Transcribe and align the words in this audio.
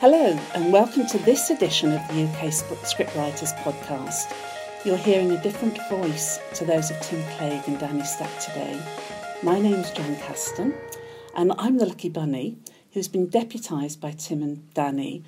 Hello, 0.00 0.38
and 0.54 0.72
welcome 0.72 1.06
to 1.08 1.18
this 1.18 1.50
edition 1.50 1.92
of 1.92 2.00
the 2.08 2.22
UK 2.24 2.46
Scriptwriters 2.50 3.54
Podcast. 3.62 4.34
You're 4.84 4.96
hearing 4.96 5.30
a 5.32 5.42
different 5.42 5.78
voice 5.90 6.40
to 6.54 6.64
those 6.64 6.90
of 6.90 6.98
Tim 7.00 7.22
Clegg 7.36 7.68
and 7.68 7.78
Danny 7.78 8.04
Stack 8.04 8.38
today. 8.40 8.80
My 9.42 9.60
name's 9.60 9.90
Jan 9.90 10.16
Caston, 10.16 10.72
and 11.36 11.52
I'm 11.58 11.76
the 11.76 11.84
lucky 11.84 12.08
bunny 12.08 12.56
who's 12.92 13.08
been 13.08 13.28
deputised 13.28 14.00
by 14.00 14.12
Tim 14.12 14.42
and 14.42 14.72
Danny 14.72 15.22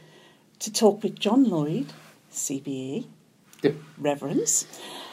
to 0.61 0.73
talk 0.73 1.03
with 1.03 1.19
John 1.19 1.45
Lloyd, 1.45 1.93
CBE, 2.33 3.07
Yep. 3.63 3.77
Reverence, 3.99 4.67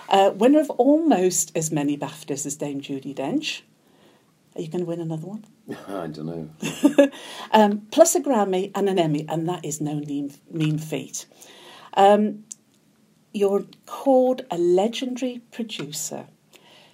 uh, 0.08 0.32
winner 0.34 0.62
of 0.62 0.70
almost 0.72 1.52
as 1.56 1.70
many 1.70 1.98
BAFTAs 1.98 2.46
as 2.46 2.56
Dame 2.56 2.82
Judi 2.82 3.14
Dench. 3.14 3.62
Are 4.60 4.62
you 4.62 4.68
going 4.68 4.84
to 4.84 4.90
win 4.90 5.00
another 5.00 5.26
one? 5.26 5.46
I 5.88 6.08
don't 6.08 6.26
know. 6.26 7.10
um, 7.52 7.88
plus 7.92 8.14
a 8.16 8.20
Grammy 8.20 8.74
and 8.76 8.90
an 8.90 9.00
Emmy, 9.00 9.26
and 9.30 9.48
that 9.48 9.64
is 9.64 9.80
no 9.80 9.96
mean, 9.96 10.34
mean 10.52 10.78
feat. 10.78 11.26
Um, 11.94 12.44
you're 13.32 13.64
called 13.86 14.42
a 14.52 14.58
legendary 14.58 15.42
producer 15.54 16.26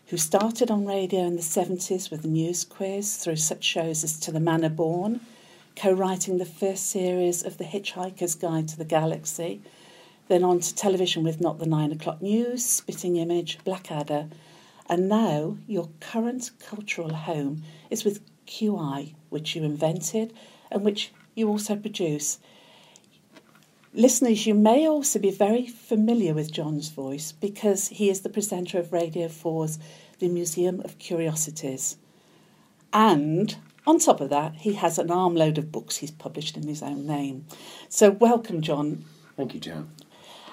who 0.09 0.17
started 0.17 0.69
on 0.69 0.85
radio 0.85 1.21
in 1.21 1.37
the 1.37 1.41
70s 1.41 2.11
with 2.11 2.21
the 2.21 2.27
news 2.27 2.63
quiz 2.63 3.17
through 3.17 3.37
such 3.37 3.63
shows 3.63 4.03
as 4.03 4.19
To 4.19 4.31
the 4.31 4.39
Manor 4.39 4.69
Born, 4.69 5.21
co 5.75 5.91
writing 5.91 6.37
the 6.37 6.45
first 6.45 6.91
series 6.91 7.43
of 7.43 7.57
The 7.57 7.63
Hitchhiker's 7.63 8.35
Guide 8.35 8.67
to 8.67 8.77
the 8.77 8.85
Galaxy, 8.85 9.59
then 10.27 10.43
on 10.43 10.59
to 10.59 10.75
television 10.75 11.23
with 11.23 11.41
Not 11.41 11.57
the 11.57 11.65
Nine 11.65 11.91
O'Clock 11.91 12.21
News, 12.21 12.63
Spitting 12.63 13.15
Image, 13.15 13.57
Blackadder, 13.63 14.27
and 14.87 15.09
now 15.09 15.57
your 15.67 15.89
current 15.99 16.51
cultural 16.59 17.13
home 17.13 17.63
is 17.89 18.03
with 18.03 18.21
QI, 18.45 19.13
which 19.29 19.55
you 19.55 19.63
invented 19.63 20.33
and 20.71 20.83
which 20.83 21.11
you 21.33 21.49
also 21.49 21.75
produce. 21.75 22.39
Listeners, 23.93 24.45
you 24.45 24.53
may 24.53 24.87
also 24.87 25.19
be 25.19 25.31
very 25.31 25.67
familiar 25.67 26.33
with 26.33 26.51
John's 26.51 26.89
voice 26.89 27.31
because 27.31 27.87
he 27.87 28.09
is 28.09 28.21
the 28.21 28.29
presenter 28.29 28.77
of 28.77 28.91
Radio 28.91 29.27
4's 29.27 29.79
The 30.19 30.27
Museum 30.27 30.81
of 30.81 30.99
Curiosities. 30.99 31.97
And 32.91 33.55
on 33.87 33.99
top 33.99 34.19
of 34.19 34.29
that, 34.29 34.55
he 34.55 34.73
has 34.73 34.99
an 34.99 35.11
armload 35.11 35.57
of 35.57 35.71
books 35.71 35.97
he's 35.97 36.11
published 36.11 36.57
in 36.57 36.67
his 36.67 36.83
own 36.83 37.05
name. 37.05 37.45
So, 37.87 38.09
welcome, 38.09 38.61
John. 38.61 39.05
Thank 39.37 39.53
you, 39.53 39.59
Jan. 39.59 39.89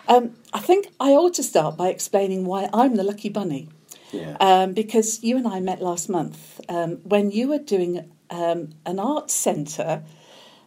Um, 0.09 0.35
I 0.53 0.59
think 0.59 0.89
I 0.99 1.11
ought 1.11 1.35
to 1.35 1.43
start 1.43 1.77
by 1.77 1.89
explaining 1.89 2.45
why 2.45 2.69
I'm 2.73 2.97
the 2.97 3.05
lucky 3.05 3.29
bunny. 3.29 3.69
Yeah. 4.13 4.37
Um, 4.41 4.75
because 4.75 5.23
you 5.23 5.37
and 5.37 5.47
I 5.47 5.61
met 5.61 5.83
last 5.83 6.09
month 6.09 6.61
um, 6.69 6.97
when 7.03 7.31
you 7.31 7.49
were 7.49 7.59
doing 7.59 8.11
um, 8.31 8.71
an 8.87 8.99
art 8.99 9.31
centre 9.31 10.03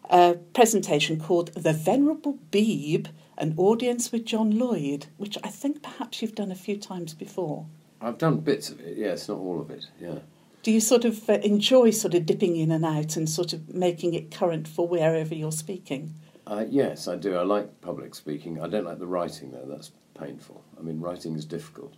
uh, 0.09 0.33
presentation 0.53 1.19
called 1.19 1.53
The 1.53 1.73
Venerable 1.73 2.39
Beeb, 2.51 3.07
an 3.37 3.53
audience 3.57 4.11
with 4.11 4.25
John 4.25 4.57
Lloyd, 4.57 5.07
which 5.17 5.37
I 5.43 5.49
think 5.49 5.83
perhaps 5.83 6.21
you've 6.21 6.35
done 6.35 6.51
a 6.51 6.55
few 6.55 6.77
times 6.77 7.13
before. 7.13 7.65
I've 8.01 8.17
done 8.17 8.39
bits 8.39 8.69
of 8.69 8.79
it, 8.81 8.97
yes, 8.97 9.29
not 9.29 9.37
all 9.37 9.59
of 9.61 9.71
it, 9.71 9.85
yeah. 9.99 10.19
Do 10.63 10.71
you 10.71 10.79
sort 10.79 11.05
of 11.05 11.29
uh, 11.29 11.33
enjoy 11.33 11.91
sort 11.91 12.15
of 12.15 12.25
dipping 12.25 12.55
in 12.55 12.71
and 12.71 12.83
out 12.83 13.15
and 13.15 13.29
sort 13.29 13.53
of 13.53 13.73
making 13.73 14.15
it 14.15 14.31
current 14.31 14.67
for 14.67 14.87
wherever 14.87 15.35
you're 15.35 15.51
speaking? 15.51 16.15
Uh, 16.47 16.65
yes, 16.67 17.07
I 17.07 17.15
do. 17.15 17.35
I 17.35 17.43
like 17.43 17.81
public 17.81 18.15
speaking. 18.15 18.61
I 18.61 18.67
don't 18.67 18.85
like 18.85 18.99
the 18.99 19.07
writing, 19.07 19.51
though. 19.51 19.65
That's 19.67 19.91
painful. 20.19 20.63
I 20.77 20.81
mean, 20.81 20.99
writing 20.99 21.35
is 21.35 21.45
difficult. 21.45 21.93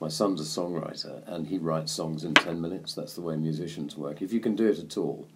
My 0.00 0.08
son's 0.08 0.40
a 0.40 0.44
songwriter, 0.60 1.22
and 1.26 1.46
he 1.46 1.58
writes 1.58 1.92
songs 1.92 2.24
in 2.24 2.34
10 2.34 2.60
minutes. 2.60 2.94
That's 2.94 3.14
the 3.14 3.20
way 3.22 3.36
musicians 3.36 3.96
work. 3.96 4.22
If 4.22 4.32
you 4.32 4.40
can 4.40 4.56
do 4.56 4.68
it 4.68 4.78
at 4.78 4.96
all, 4.96 5.26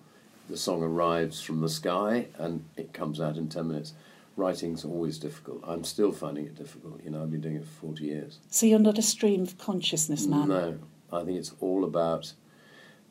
the 0.49 0.57
song 0.57 0.83
arrives 0.83 1.41
from 1.41 1.61
the 1.61 1.69
sky 1.69 2.27
and 2.39 2.65
it 2.77 2.93
comes 2.93 3.21
out 3.21 3.37
in 3.37 3.49
10 3.49 3.69
minutes. 3.69 3.93
Writing's 4.37 4.85
always 4.85 5.19
difficult. 5.19 5.63
I'm 5.67 5.85
still 5.85 6.13
finding 6.13 6.47
it 6.47 6.55
difficult. 6.55 7.03
You 7.05 7.11
know, 7.11 7.23
I've 7.23 7.31
been 7.31 7.41
doing 7.41 7.57
it 7.57 7.65
for 7.65 7.87
40 7.89 8.05
years. 8.05 8.39
So 8.51 8.67
you're 8.67 8.79
not 8.79 8.99
a 8.99 9.03
stream 9.03 9.43
of 9.43 9.59
consciousness 9.59 10.27
man? 10.27 10.49
No, 10.49 10.79
I 11.13 11.25
think 11.25 11.39
it's 11.39 11.53
all 11.61 11.85
about. 11.85 12.33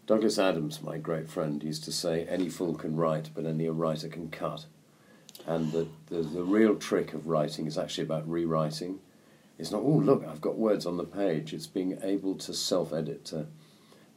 Douglas 0.07 0.39
Adams, 0.39 0.81
my 0.81 0.97
great 0.97 1.29
friend, 1.29 1.61
used 1.61 1.83
to 1.83 1.91
say, 1.91 2.25
"Any 2.27 2.47
fool 2.47 2.75
can 2.75 2.95
write, 2.95 3.29
but 3.35 3.45
only 3.45 3.65
a 3.65 3.73
writer 3.73 4.07
can 4.07 4.29
cut." 4.29 4.65
And 5.45 5.73
the, 5.73 5.87
the 6.05 6.21
the 6.21 6.43
real 6.43 6.75
trick 6.75 7.13
of 7.13 7.27
writing 7.27 7.67
is 7.67 7.77
actually 7.77 8.05
about 8.05 8.27
rewriting. 8.27 8.99
It's 9.57 9.71
not, 9.71 9.81
"Oh, 9.83 9.97
look, 9.97 10.23
I've 10.25 10.41
got 10.41 10.57
words 10.57 10.85
on 10.85 10.97
the 10.97 11.03
page." 11.03 11.53
It's 11.53 11.67
being 11.67 11.97
able 12.03 12.35
to 12.35 12.53
self-edit, 12.53 13.25
to 13.25 13.47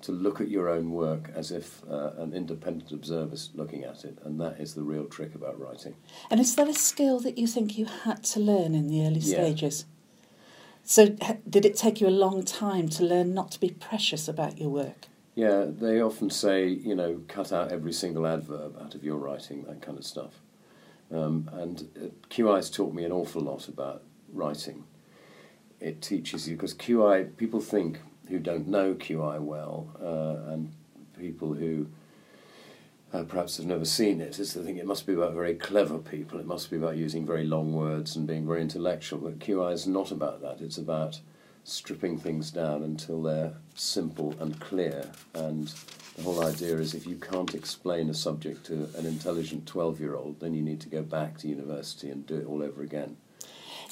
to 0.02 0.12
look 0.12 0.40
at 0.40 0.48
your 0.48 0.68
own 0.68 0.92
work 0.92 1.30
as 1.34 1.50
if 1.50 1.82
uh, 1.90 2.12
an 2.16 2.32
independent 2.32 2.90
observer 2.90 3.34
is 3.34 3.50
looking 3.54 3.84
at 3.84 4.04
it, 4.04 4.18
and 4.24 4.40
that 4.40 4.58
is 4.58 4.74
the 4.74 4.82
real 4.82 5.04
trick 5.04 5.34
about 5.34 5.60
writing. 5.60 5.94
And 6.30 6.40
is 6.40 6.56
that 6.56 6.68
a 6.68 6.74
skill 6.74 7.20
that 7.20 7.36
you 7.36 7.46
think 7.46 7.76
you 7.76 7.84
had 7.84 8.22
to 8.24 8.40
learn 8.40 8.74
in 8.74 8.86
the 8.88 9.06
early 9.06 9.20
Yeah. 9.20 9.44
stages? 9.44 9.84
So, 10.84 11.14
h- 11.20 11.36
did 11.48 11.64
it 11.66 11.76
take 11.76 12.00
you 12.00 12.08
a 12.08 12.10
long 12.24 12.42
time 12.44 12.88
to 12.88 13.04
learn 13.04 13.34
not 13.34 13.50
to 13.52 13.60
be 13.60 13.70
precious 13.70 14.26
about 14.26 14.58
your 14.58 14.70
work? 14.70 15.08
Yeah, 15.34 15.66
they 15.68 16.00
often 16.00 16.30
say, 16.30 16.66
you 16.68 16.94
know, 16.94 17.20
cut 17.28 17.52
out 17.52 17.70
every 17.70 17.92
single 17.92 18.26
adverb 18.26 18.76
out 18.80 18.94
of 18.94 19.04
your 19.04 19.18
writing, 19.18 19.64
that 19.64 19.82
kind 19.82 19.98
of 19.98 20.04
stuff. 20.04 20.40
Um, 21.10 21.48
and 21.52 21.88
uh, 21.96 22.54
has 22.56 22.70
taught 22.70 22.94
me 22.94 23.04
an 23.04 23.12
awful 23.12 23.42
lot 23.42 23.68
about 23.68 24.02
writing. 24.32 24.84
It 25.80 26.02
teaches 26.02 26.48
you, 26.48 26.56
because 26.56 26.74
QI, 26.74 27.36
people 27.36 27.60
think 27.60 28.00
who 28.28 28.38
don't 28.38 28.68
know 28.68 28.94
QI 28.94 29.40
well, 29.40 29.88
uh, 30.00 30.52
and 30.52 30.72
people 31.18 31.54
who 31.54 31.86
uh, 33.12 33.24
perhaps 33.24 33.56
have 33.56 33.66
never 33.66 33.84
seen 33.84 34.20
it, 34.20 34.38
is 34.38 34.54
they 34.54 34.62
think 34.62 34.78
it 34.78 34.86
must 34.86 35.06
be 35.06 35.14
about 35.14 35.34
very 35.34 35.54
clever 35.54 35.98
people, 35.98 36.38
it 36.38 36.46
must 36.46 36.70
be 36.70 36.76
about 36.76 36.96
using 36.96 37.26
very 37.26 37.44
long 37.44 37.72
words 37.72 38.14
and 38.14 38.26
being 38.26 38.46
very 38.46 38.60
intellectual. 38.60 39.18
But 39.18 39.38
QI 39.38 39.72
is 39.72 39.86
not 39.86 40.10
about 40.10 40.42
that, 40.42 40.60
it's 40.60 40.78
about 40.78 41.20
stripping 41.64 42.18
things 42.18 42.50
down 42.50 42.82
until 42.82 43.22
they're 43.22 43.54
simple 43.74 44.34
and 44.40 44.58
clear. 44.60 45.10
And 45.34 45.72
the 46.16 46.22
whole 46.22 46.44
idea 46.44 46.76
is 46.76 46.94
if 46.94 47.06
you 47.06 47.16
can't 47.16 47.54
explain 47.54 48.10
a 48.10 48.14
subject 48.14 48.66
to 48.66 48.88
an 48.96 49.06
intelligent 49.06 49.66
12 49.66 50.00
year 50.00 50.14
old, 50.14 50.40
then 50.40 50.54
you 50.54 50.62
need 50.62 50.80
to 50.80 50.88
go 50.88 51.02
back 51.02 51.38
to 51.38 51.48
university 51.48 52.10
and 52.10 52.26
do 52.26 52.36
it 52.36 52.46
all 52.46 52.62
over 52.62 52.82
again. 52.82 53.16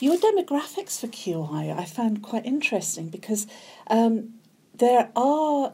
Your 0.01 0.17
demographics 0.17 1.01
for 1.01 1.09
QI 1.09 1.77
I 1.77 1.85
found 1.85 2.23
quite 2.23 2.47
interesting 2.47 3.09
because 3.09 3.47
um, 3.89 4.35
there 4.75 5.11
are 5.17 5.73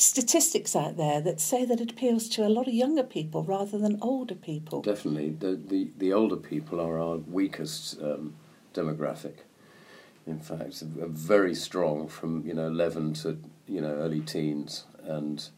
statistics 0.00 0.74
out 0.74 0.96
there 0.96 1.20
that 1.20 1.40
say 1.40 1.64
that 1.64 1.80
it 1.80 1.90
appeals 1.90 2.28
to 2.30 2.46
a 2.46 2.48
lot 2.48 2.66
of 2.66 2.74
younger 2.74 3.02
people 3.02 3.42
rather 3.42 3.78
than 3.78 3.98
older 4.00 4.34
people. 4.34 4.80
Definitely, 4.80 5.30
the, 5.30 5.56
the, 5.56 5.90
the 5.98 6.12
older 6.12 6.36
people 6.36 6.80
are 6.80 6.98
our 6.98 7.16
weakest 7.16 8.00
um, 8.00 8.34
demographic. 8.74 9.34
In 10.26 10.38
fact, 10.38 10.80
very 10.82 11.54
strong 11.54 12.06
from 12.06 12.46
you 12.46 12.54
know 12.54 12.66
11 12.66 13.14
to 13.14 13.38
you 13.66 13.80
know 13.80 13.92
early 13.94 14.20
teens, 14.20 14.84
and 15.02 15.48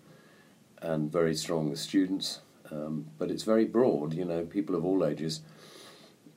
and 0.81 1.13
very 1.13 1.35
strong 1.35 1.75
students. 1.77 2.41
Um, 2.71 3.07
but 3.19 3.31
it's 3.31 3.43
very 3.43 3.67
broad. 3.67 4.15
You 4.15 4.25
know, 4.25 4.45
people 4.45 4.75
of 4.75 4.85
all 4.85 5.05
ages. 5.05 5.41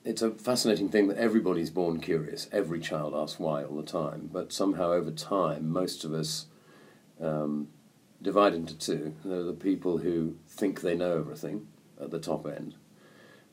It's 0.06 0.22
a 0.22 0.30
fascinating 0.30 0.88
thing 0.88 1.08
that 1.08 1.18
everybody's 1.18 1.70
born 1.70 1.98
curious. 1.98 2.48
Every 2.52 2.78
child 2.78 3.12
asks 3.12 3.40
why 3.40 3.64
all 3.64 3.74
the 3.74 3.82
time, 3.82 4.30
but 4.32 4.52
somehow 4.52 4.92
over 4.92 5.10
time, 5.10 5.68
most 5.68 6.04
of 6.04 6.14
us 6.14 6.46
um, 7.20 7.66
divide 8.22 8.54
into 8.54 8.78
two. 8.78 9.16
There 9.24 9.40
are 9.40 9.42
the 9.42 9.52
people 9.52 9.98
who 9.98 10.36
think 10.46 10.80
they 10.80 10.94
know 10.94 11.18
everything 11.18 11.66
at 12.00 12.12
the 12.12 12.20
top 12.20 12.46
end, 12.46 12.76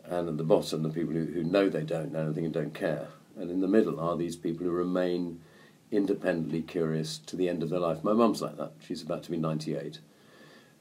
and 0.06 0.30
at 0.30 0.38
the 0.38 0.44
bottom, 0.44 0.84
the 0.84 0.90
people 0.90 1.16
who, 1.16 1.26
who 1.26 1.44
know 1.44 1.70
they 1.70 1.82
don't 1.82 2.12
know 2.12 2.26
anything 2.26 2.46
and 2.46 2.54
don't 2.54 2.76
care. 2.76 3.08
And 3.36 3.50
in 3.50 3.62
the 3.62 3.68
middle 3.68 4.00
are 4.00 4.16
these 4.16 4.36
people 4.36 4.68
who 4.68 4.72
remain 4.72 5.42
independently 5.90 6.62
curious 6.62 7.18
to 7.18 7.36
the 7.36 7.50
end 7.50 7.64
of 7.64 7.72
their 7.72 7.80
life. 7.80 8.04
My 8.04 8.14
mum's 8.14 8.44
like 8.44 8.58
that. 8.58 8.74
She's 8.80 9.02
about 9.02 9.24
to 9.24 9.32
be 9.32 9.38
98, 9.38 10.02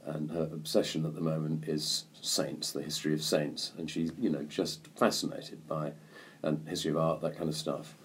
and 0.04 0.30
her 0.30 0.48
obsession 0.52 1.06
at 1.06 1.14
the 1.14 1.20
moment 1.20 1.68
is 1.68 2.04
saints, 2.20 2.72
the 2.72 2.82
history 2.82 3.14
of 3.14 3.22
saints, 3.22 3.72
and 3.78 3.90
she's 3.90 4.12
you 4.18 4.30
know 4.30 4.42
just 4.44 4.88
fascinated 4.96 5.66
by 5.68 5.92
and 6.42 6.66
history 6.68 6.90
of 6.90 6.96
art, 6.96 7.20
that 7.20 7.36
kind 7.36 7.48
of 7.48 7.54
stuff. 7.54 7.96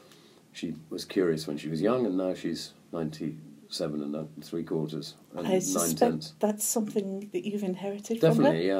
She 0.51 0.75
was 0.89 1.05
curious 1.05 1.47
when 1.47 1.57
she 1.57 1.69
was 1.69 1.81
young, 1.81 2.05
and 2.05 2.17
now 2.17 2.33
she's 2.33 2.73
97 2.91 4.01
and 4.03 4.44
three 4.44 4.63
quarters 4.63 5.15
and 5.35 5.47
I 5.47 5.59
nine 5.59 5.95
tenths. 5.95 6.33
that's 6.39 6.63
something 6.63 7.29
that 7.33 7.45
you've 7.45 7.63
inherited 7.63 8.19
from 8.19 8.29
her. 8.29 8.44
Definitely, 8.44 8.67
yeah. 8.67 8.75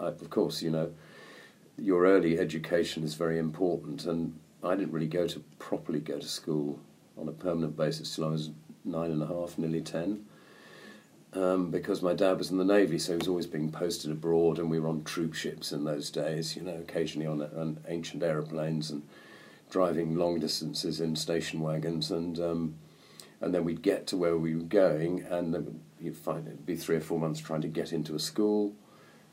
I, 0.00 0.04
I, 0.04 0.08
of 0.08 0.30
course, 0.30 0.62
you 0.62 0.70
know, 0.70 0.92
your 1.76 2.04
early 2.04 2.38
education 2.38 3.02
is 3.02 3.14
very 3.14 3.38
important, 3.38 4.04
and 4.06 4.38
I 4.62 4.74
didn't 4.76 4.92
really 4.92 5.08
go 5.08 5.26
to 5.26 5.40
properly 5.58 6.00
go 6.00 6.18
to 6.18 6.28
school 6.28 6.78
on 7.18 7.28
a 7.28 7.32
permanent 7.32 7.76
basis 7.76 8.14
till 8.14 8.24
I 8.24 8.28
was 8.28 8.50
nine 8.84 9.10
and 9.10 9.22
a 9.22 9.26
half, 9.26 9.58
nearly 9.58 9.80
ten, 9.80 10.24
um, 11.34 11.70
because 11.70 12.02
my 12.02 12.14
dad 12.14 12.38
was 12.38 12.50
in 12.50 12.58
the 12.58 12.64
navy, 12.64 12.98
so 12.98 13.12
he 13.12 13.18
was 13.18 13.28
always 13.28 13.46
being 13.46 13.70
posted 13.72 14.10
abroad, 14.10 14.58
and 14.58 14.70
we 14.70 14.78
were 14.78 14.88
on 14.88 15.04
troop 15.04 15.34
ships 15.34 15.72
in 15.72 15.84
those 15.84 16.10
days. 16.10 16.56
You 16.56 16.62
know, 16.62 16.76
occasionally 16.76 17.26
on, 17.26 17.42
on 17.42 17.78
ancient 17.88 18.22
aeroplanes 18.22 18.90
and 18.90 19.02
driving 19.70 20.16
long 20.16 20.38
distances 20.40 21.00
in 21.00 21.16
station 21.16 21.60
wagons, 21.60 22.10
and 22.10 22.38
um, 22.38 22.74
and 23.40 23.54
then 23.54 23.64
we'd 23.64 23.82
get 23.82 24.06
to 24.08 24.16
where 24.16 24.36
we 24.36 24.54
were 24.54 24.62
going, 24.62 25.22
and 25.30 25.54
then 25.54 25.80
you'd 26.00 26.16
find 26.16 26.46
it'd 26.46 26.66
be 26.66 26.76
three 26.76 26.96
or 26.96 27.00
four 27.00 27.18
months 27.18 27.40
trying 27.40 27.62
to 27.62 27.68
get 27.68 27.92
into 27.92 28.14
a 28.14 28.18
school 28.18 28.74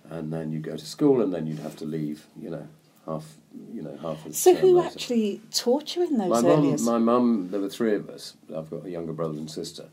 and 0.09 0.33
then 0.33 0.51
you 0.51 0.59
go 0.59 0.75
to 0.75 0.85
school, 0.85 1.21
and 1.21 1.33
then 1.33 1.45
you'd 1.47 1.59
have 1.59 1.75
to 1.77 1.85
leave. 1.85 2.25
You 2.41 2.49
know, 2.49 2.67
half. 3.05 3.25
You 3.73 3.81
know, 3.81 3.97
half. 4.01 4.25
Of 4.25 4.31
the 4.31 4.33
So 4.33 4.55
who 4.55 4.77
later. 4.77 4.87
actually 4.87 5.41
taught 5.51 5.95
you 5.95 6.03
in 6.03 6.17
those 6.17 6.29
My 6.29 6.41
mum, 6.41 6.83
my 6.83 6.97
mum, 6.97 7.49
there 7.51 7.59
were 7.59 7.69
three 7.69 7.95
of 7.95 8.09
us. 8.09 8.35
I've 8.55 8.69
got 8.69 8.85
a 8.85 8.89
younger 8.89 9.13
brother 9.13 9.37
and 9.37 9.49
sister, 9.49 9.85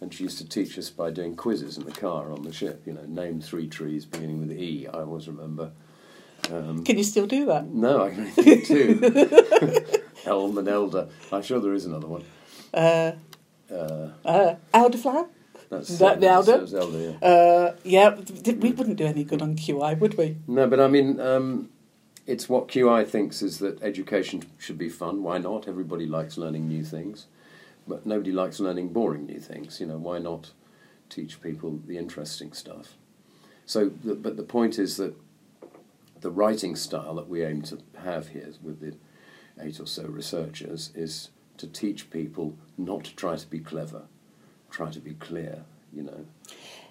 and 0.00 0.12
she 0.14 0.24
used 0.24 0.38
to 0.38 0.48
teach 0.48 0.78
us 0.78 0.90
by 0.90 1.10
doing 1.10 1.36
quizzes 1.36 1.76
in 1.78 1.84
the 1.84 1.92
car 1.92 2.32
on 2.32 2.42
the 2.42 2.52
ship. 2.52 2.82
You 2.86 2.94
know, 2.94 3.04
name 3.06 3.40
three 3.40 3.68
trees 3.68 4.04
beginning 4.06 4.40
with 4.40 4.52
E. 4.52 4.86
I 4.86 4.98
always 5.00 5.28
remember. 5.28 5.72
Um, 6.50 6.84
Can 6.84 6.96
you 6.96 7.04
still 7.04 7.26
do 7.26 7.44
that? 7.46 7.66
no, 7.66 8.04
I 8.04 8.10
can 8.10 8.32
only 8.38 8.52
of 8.62 8.66
two. 8.66 10.00
Elm 10.26 10.58
and 10.58 10.68
Elder. 10.68 11.08
I'm 11.32 11.42
sure 11.42 11.60
there 11.60 11.74
is 11.74 11.84
another 11.86 12.06
one. 12.06 12.24
Uh, 12.72 13.12
Uh, 13.70 14.08
uh, 14.24 14.54
elderflower? 14.74 15.28
that's 15.68 15.98
That 15.98 16.20
the 16.20 16.28
Elder? 16.28 16.66
Elder, 16.76 16.98
yeah. 16.98 17.28
Uh, 17.28 17.74
yeah, 17.84 18.16
we 18.58 18.72
wouldn't 18.72 18.96
do 18.96 19.04
any 19.06 19.22
good 19.22 19.40
on 19.42 19.54
QI, 19.54 19.98
would 20.00 20.16
we? 20.18 20.36
No, 20.48 20.66
but 20.66 20.80
I 20.80 20.88
mean, 20.88 21.20
um, 21.20 21.68
it's 22.26 22.48
what 22.48 22.66
QI 22.68 23.06
thinks 23.06 23.42
is 23.42 23.58
that 23.58 23.80
education 23.82 24.42
should 24.58 24.78
be 24.78 24.88
fun. 24.88 25.22
Why 25.22 25.38
not? 25.38 25.68
Everybody 25.68 26.06
likes 26.06 26.36
learning 26.36 26.66
new 26.68 26.84
things, 26.84 27.26
but 27.86 28.06
nobody 28.06 28.32
likes 28.32 28.60
learning 28.60 28.92
boring 28.92 29.26
new 29.26 29.40
things. 29.40 29.80
You 29.80 29.86
know, 29.86 29.98
why 29.98 30.18
not 30.18 30.52
teach 31.08 31.40
people 31.40 31.80
the 31.86 31.98
interesting 31.98 32.52
stuff? 32.52 32.94
So, 33.66 33.88
the, 33.88 34.14
but 34.14 34.36
the 34.36 34.42
point 34.42 34.78
is 34.78 34.96
that 34.96 35.14
the 36.20 36.30
writing 36.30 36.76
style 36.76 37.14
that 37.14 37.28
we 37.28 37.42
aim 37.44 37.62
to 37.62 37.78
have 38.02 38.28
here 38.28 38.48
with 38.62 38.80
the 38.80 38.96
eight 39.60 39.80
or 39.80 39.86
so 39.86 40.04
researchers 40.04 40.90
is 40.94 41.30
to 41.58 41.66
teach 41.66 42.10
people 42.10 42.56
not 42.78 43.04
to 43.04 43.16
try 43.16 43.36
to 43.36 43.46
be 43.46 43.58
clever, 43.60 44.02
try 44.70 44.90
to 44.90 45.00
be 45.00 45.14
clear. 45.14 45.64
You 45.92 46.04
know. 46.04 46.26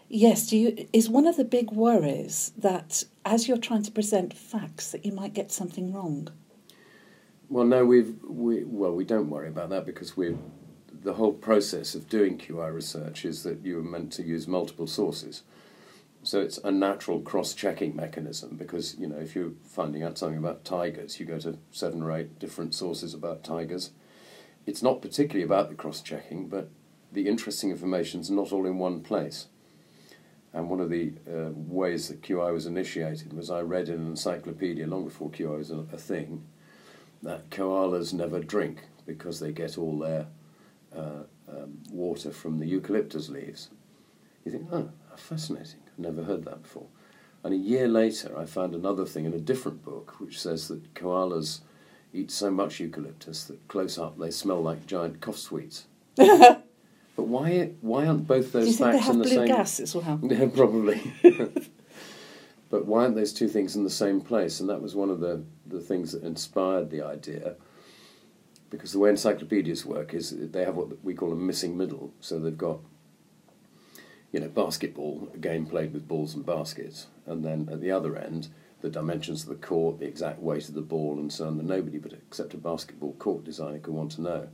Yes, 0.10 0.48
do 0.48 0.58
you, 0.58 0.88
is 0.92 1.08
one 1.08 1.28
of 1.28 1.38
the 1.38 1.46
big 1.46 1.72
worries 1.72 2.52
that 2.58 3.04
as 3.26 3.48
you're 3.48 3.58
trying 3.58 3.84
to 3.84 3.92
present 3.92 4.34
facts 4.34 4.92
that 4.92 5.06
you 5.06 5.12
might 5.12 5.34
get 5.34 5.52
something 5.52 5.94
wrong? 5.94 6.30
Well, 7.50 7.66
no, 7.66 7.86
we've 7.86 8.16
we 8.28 8.64
well 8.64 8.92
we 8.92 9.04
don't 9.04 9.30
worry 9.30 9.48
about 9.48 9.70
that 9.70 9.86
because 9.86 10.16
we 10.18 10.36
the 11.02 11.14
whole 11.14 11.34
process 11.34 11.96
of 11.96 12.10
doing 12.10 12.38
QI 12.38 12.74
research 12.74 13.24
is 13.26 13.44
that 13.44 13.64
you 13.64 13.80
are 13.80 13.84
meant 13.84 14.12
to 14.14 14.24
use 14.24 14.48
multiple 14.48 14.88
sources. 14.88 15.44
So 16.24 16.42
it's 16.42 16.58
a 16.58 16.72
natural 16.72 17.22
cross-checking 17.22 17.96
mechanism 17.96 18.58
because 18.58 18.98
you 18.98 19.08
know 19.08 19.18
if 19.18 19.36
you're 19.36 19.54
finding 19.64 20.04
out 20.04 20.18
something 20.18 20.38
about 20.38 20.66
tigers, 20.66 21.20
you 21.20 21.26
go 21.26 21.40
to 21.40 21.58
seven 21.72 22.04
or 22.04 22.12
eight 22.12 22.40
different 22.40 22.76
sources 22.76 23.14
about 23.14 23.44
tigers. 23.44 23.92
It's 24.66 24.84
not 24.84 25.02
particularly 25.02 25.46
about 25.46 25.70
the 25.70 25.76
cross-checking, 25.76 26.50
but 26.50 26.70
the 27.12 27.28
interesting 27.28 27.72
information 27.72 28.20
is 28.20 28.30
not 28.30 28.52
all 28.52 28.66
in 28.66 28.78
one 28.78 29.02
place. 29.02 29.48
And 30.52 30.70
one 30.70 30.82
of 30.82 30.90
the 30.90 31.14
uh, 31.28 31.52
ways 31.54 32.10
that 32.10 32.22
QI 32.22 32.52
was 32.52 32.66
initiated 32.66 33.34
was 33.34 33.50
I 33.50 33.62
read 33.62 33.88
in 33.88 33.96
an 33.96 34.08
encyclopedia 34.08 34.86
long 34.88 35.06
before 35.06 35.30
QI 35.30 35.58
was 35.58 35.72
a, 35.72 35.86
a 35.94 35.98
thing 35.98 36.44
that 37.24 37.50
koalas 37.50 38.14
never 38.14 38.40
drink 38.40 38.84
because 39.06 39.40
they 39.40 39.52
get 39.52 39.78
all 39.78 39.98
their 40.00 40.28
uh, 40.96 41.24
um, 41.50 41.80
water 41.92 42.32
from 42.32 42.60
the 42.60 42.66
eucalyptus 42.66 43.30
leaves. 43.30 43.70
You 44.46 44.52
think, 44.52 44.68
oh, 44.72 44.90
how 45.10 45.16
fascinating. 45.16 45.80
I've 45.88 46.00
never 46.00 46.24
heard 46.24 46.46
that 46.46 46.64
before. 46.64 46.88
And 47.44 47.54
a 47.54 47.58
year 47.58 47.88
later, 47.88 48.38
I 48.38 48.46
found 48.46 48.76
another 48.76 49.06
thing 49.06 49.26
in 49.26 49.34
a 49.34 49.40
different 49.40 49.84
book 49.84 50.20
which 50.20 50.40
says 50.40 50.68
that 50.68 50.94
koalas 50.94 51.62
eat 52.14 52.32
so 52.32 52.50
much 52.52 52.80
eucalyptus 52.80 53.44
that 53.46 53.68
close 53.68 53.98
up 54.00 54.18
they 54.18 54.32
smell 54.32 54.62
like 54.62 54.86
giant 54.88 55.22
cough 55.22 55.38
sweets. 55.38 55.86
but 56.16 56.64
why, 57.16 57.72
why 57.82 58.08
aren't 58.08 58.28
both 58.28 58.52
Do 58.52 58.60
those 58.60 58.68
you 58.68 58.74
think 58.74 58.92
they 58.92 58.98
facts 58.98 59.06
have 59.06 59.16
in 59.16 59.22
the 59.22 59.28
blue 59.28 59.36
same? 59.36 59.48
gas 59.48 59.80
as 59.80 59.96
well? 59.96 60.20
Yeah, 60.24 60.48
probably. 60.54 61.14
but 62.70 62.86
why 62.86 63.04
aren't 63.04 63.16
those 63.16 63.34
two 63.34 63.48
things 63.48 63.76
in 63.76 63.84
the 63.84 63.90
same 63.90 64.20
place? 64.22 64.60
And 64.60 64.70
that 64.70 64.82
was 64.82 64.96
one 64.96 65.10
of 65.10 65.20
the, 65.20 65.44
the 65.66 65.80
things 65.80 66.12
that 66.12 66.24
inspired 66.24 66.90
the 66.90 67.02
idea. 67.04 67.56
Because 68.70 68.92
the 68.92 69.00
way 69.00 69.10
encyclopedias 69.10 69.86
work 69.86 70.14
is 70.14 70.36
they 70.52 70.64
have 70.64 70.76
what 70.76 71.04
we 71.04 71.14
call 71.14 71.32
a 71.32 71.36
missing 71.36 71.78
middle. 71.78 72.14
So 72.20 72.40
they've 72.40 72.58
got, 72.58 72.80
you 74.32 74.40
know, 74.40 74.50
basketball, 74.50 75.30
a 75.34 75.38
game 75.38 75.66
played 75.66 75.94
with 75.94 76.08
balls 76.08 76.36
and 76.36 76.46
baskets. 76.46 77.08
And 77.26 77.44
then 77.44 77.68
at 77.72 77.82
the 77.82 77.92
other 77.92 78.16
end, 78.16 78.50
the 78.82 78.90
dimensions 78.90 79.44
of 79.44 79.50
the 79.50 79.68
court, 79.68 80.00
the 80.00 80.06
exact 80.06 80.40
weight 80.40 80.70
of 80.70 80.76
the 80.76 80.82
ball, 80.82 81.18
and 81.20 81.32
so 81.32 81.48
on, 81.48 81.58
that 81.58 81.66
nobody 81.66 81.98
but 81.98 82.14
except 82.14 82.54
a 82.54 82.58
basketball 82.58 83.14
court 83.14 83.44
designer 83.44 83.80
could 83.80 83.94
want 83.94 84.12
to 84.14 84.22
know. 84.22 84.48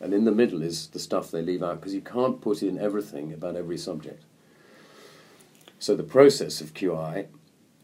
And 0.00 0.14
in 0.14 0.24
the 0.24 0.32
middle 0.32 0.62
is 0.62 0.88
the 0.88 0.98
stuff 0.98 1.30
they 1.30 1.42
leave 1.42 1.62
out 1.62 1.80
because 1.80 1.94
you 1.94 2.00
can't 2.00 2.40
put 2.40 2.62
in 2.62 2.78
everything 2.78 3.32
about 3.32 3.56
every 3.56 3.78
subject. 3.78 4.24
So 5.78 5.94
the 5.94 6.02
process 6.02 6.60
of 6.60 6.74
QI, 6.74 7.26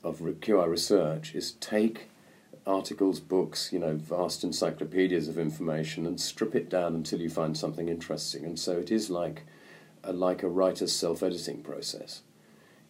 of 0.02 0.18
QI 0.18 0.68
research, 0.68 1.34
is 1.34 1.52
take 1.52 2.08
articles, 2.66 3.20
books, 3.20 3.72
you 3.72 3.78
know, 3.78 3.94
vast 3.94 4.44
encyclopedias 4.44 5.28
of 5.28 5.38
information, 5.38 6.06
and 6.06 6.20
strip 6.20 6.54
it 6.54 6.68
down 6.70 6.94
until 6.94 7.20
you 7.20 7.30
find 7.30 7.56
something 7.56 7.88
interesting. 7.88 8.44
And 8.44 8.58
so 8.58 8.78
it 8.78 8.90
is 8.90 9.10
like 9.10 9.44
a, 10.02 10.12
like 10.12 10.42
a 10.42 10.48
writer's 10.48 10.92
self-editing 10.92 11.62
process. 11.62 12.22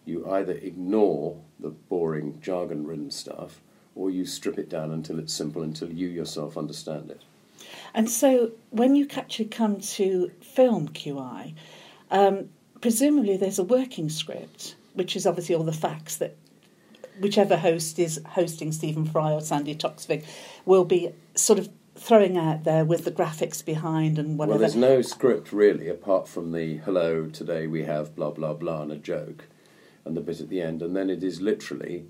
You 0.04 0.28
either 0.30 0.52
ignore 0.52 1.40
the 1.58 1.70
boring 1.70 2.40
jargon-ridden 2.40 3.10
stuff, 3.10 3.60
or 3.94 4.10
you 4.10 4.26
strip 4.26 4.58
it 4.58 4.68
down 4.68 4.90
until 4.92 5.18
it's 5.18 5.32
simple, 5.32 5.62
until 5.62 5.92
you 5.92 6.08
yourself 6.08 6.56
understand 6.56 7.10
it. 7.10 7.22
And 7.94 8.10
so 8.10 8.52
when 8.70 8.94
you 8.96 9.06
actually 9.16 9.46
come 9.46 9.80
to 9.80 10.30
film 10.40 10.88
QI, 10.88 11.54
um, 12.10 12.48
presumably 12.80 13.36
there's 13.36 13.58
a 13.58 13.64
working 13.64 14.08
script, 14.08 14.76
which 14.94 15.16
is 15.16 15.26
obviously 15.26 15.54
all 15.54 15.64
the 15.64 15.72
facts 15.72 16.16
that 16.16 16.36
whichever 17.18 17.56
host 17.56 17.98
is 17.98 18.20
hosting 18.30 18.72
Stephen 18.72 19.04
Fry 19.04 19.32
or 19.32 19.40
Sandi 19.40 19.74
Toksvig 19.74 20.24
will 20.64 20.84
be 20.84 21.12
sort 21.34 21.58
of 21.58 21.68
throwing 21.96 22.36
out 22.36 22.64
there 22.64 22.84
with 22.84 23.04
the 23.04 23.12
graphics 23.12 23.64
behind 23.64 24.18
and 24.18 24.38
whatever. 24.38 24.52
Well, 24.52 24.58
there's 24.58 24.76
no 24.76 25.00
script 25.02 25.52
really, 25.52 25.88
apart 25.88 26.28
from 26.28 26.52
the 26.52 26.78
hello, 26.78 27.26
today 27.26 27.66
we 27.66 27.84
have 27.84 28.16
blah 28.16 28.30
blah 28.30 28.54
blah 28.54 28.82
and 28.82 28.92
a 28.92 28.96
joke, 28.96 29.46
and 30.04 30.16
the 30.16 30.20
bit 30.20 30.40
at 30.40 30.48
the 30.48 30.60
end, 30.60 30.82
and 30.82 30.96
then 30.96 31.08
it 31.08 31.22
is 31.22 31.40
literally, 31.40 32.06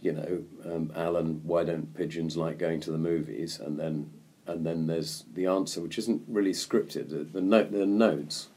you 0.00 0.12
know, 0.12 0.44
um, 0.64 0.92
Alan, 0.94 1.40
why 1.44 1.64
don't 1.64 1.94
pigeons 1.94 2.36
like 2.36 2.58
going 2.58 2.80
to 2.80 2.90
the 2.90 2.98
movies? 2.98 3.60
And 3.60 3.78
then 3.78 4.10
and 4.46 4.64
then 4.64 4.86
there's 4.86 5.24
the 5.34 5.46
answer, 5.46 5.80
which 5.80 5.98
isn't 5.98 6.22
really 6.26 6.52
scripted. 6.52 7.10
The, 7.10 7.24
the 7.24 7.42
note, 7.42 7.70
the 7.70 7.84
notes. 7.84 8.48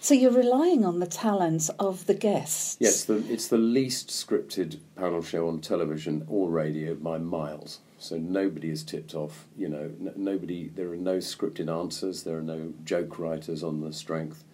So 0.00 0.14
you're 0.14 0.30
relying 0.30 0.84
on 0.84 1.00
the 1.00 1.06
talents 1.06 1.68
of 1.78 2.06
the 2.06 2.14
guests. 2.14 2.76
Yes, 2.80 3.04
the, 3.04 3.24
it's 3.28 3.48
the 3.48 3.58
least 3.58 4.08
scripted 4.08 4.78
panel 4.96 5.22
show 5.22 5.48
on 5.48 5.60
television 5.60 6.24
or 6.28 6.50
radio 6.50 6.94
by 6.94 7.18
miles. 7.18 7.80
So 7.98 8.18
nobody 8.18 8.70
is 8.70 8.82
tipped 8.82 9.14
off. 9.14 9.46
You 9.56 9.68
know, 9.68 9.90
n- 10.00 10.12
nobody. 10.16 10.68
There 10.68 10.90
are 10.92 10.96
no 10.96 11.18
scripted 11.18 11.68
answers. 11.68 12.22
There 12.22 12.38
are 12.38 12.42
no 12.42 12.74
joke 12.84 13.18
writers 13.18 13.62
on 13.62 13.80
the 13.80 13.92
strength. 13.92 14.44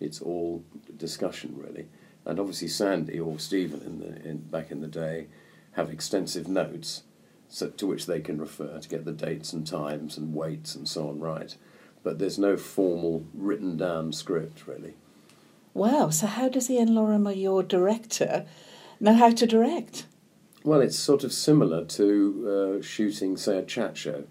It's 0.00 0.20
all 0.20 0.64
discussion 0.96 1.54
really. 1.56 1.86
And 2.24 2.38
obviously 2.38 2.68
Sandi 2.68 3.18
or 3.18 3.38
Stephen 3.38 3.82
in 3.82 3.98
the 4.00 4.28
in, 4.28 4.38
back 4.38 4.70
in 4.70 4.80
the 4.80 4.86
day 4.86 5.26
have 5.72 5.90
extensive 5.90 6.48
notes, 6.48 7.04
so 7.48 7.68
to 7.68 7.86
which 7.86 8.06
they 8.06 8.20
can 8.20 8.38
refer 8.38 8.78
to 8.78 8.88
get 8.88 9.04
the 9.04 9.12
dates 9.12 9.52
and 9.52 9.66
times 9.66 10.16
and 10.16 10.34
weights 10.34 10.74
and 10.74 10.88
so 10.88 11.08
on 11.08 11.20
right. 11.20 11.56
But 12.02 12.18
there's 12.18 12.38
no 12.38 12.56
formal 12.56 13.24
written 13.34 13.76
down 13.76 14.12
script 14.12 14.66
really. 14.66 14.94
Wow. 15.74 16.10
So 16.10 16.26
how 16.26 16.48
does 16.48 16.70
Ian 16.70 16.94
Lorimer, 16.94 17.32
your 17.32 17.62
director, 17.62 18.46
know 18.98 19.14
how 19.14 19.30
to 19.30 19.46
direct? 19.46 20.06
Well, 20.64 20.80
it's 20.80 20.98
sort 20.98 21.24
of 21.24 21.32
similar 21.32 21.84
to 21.84 22.78
uh, 22.80 22.82
shooting, 22.82 23.36
say, 23.36 23.56
a 23.58 23.62
chat 23.62 23.96
show, 23.96 24.24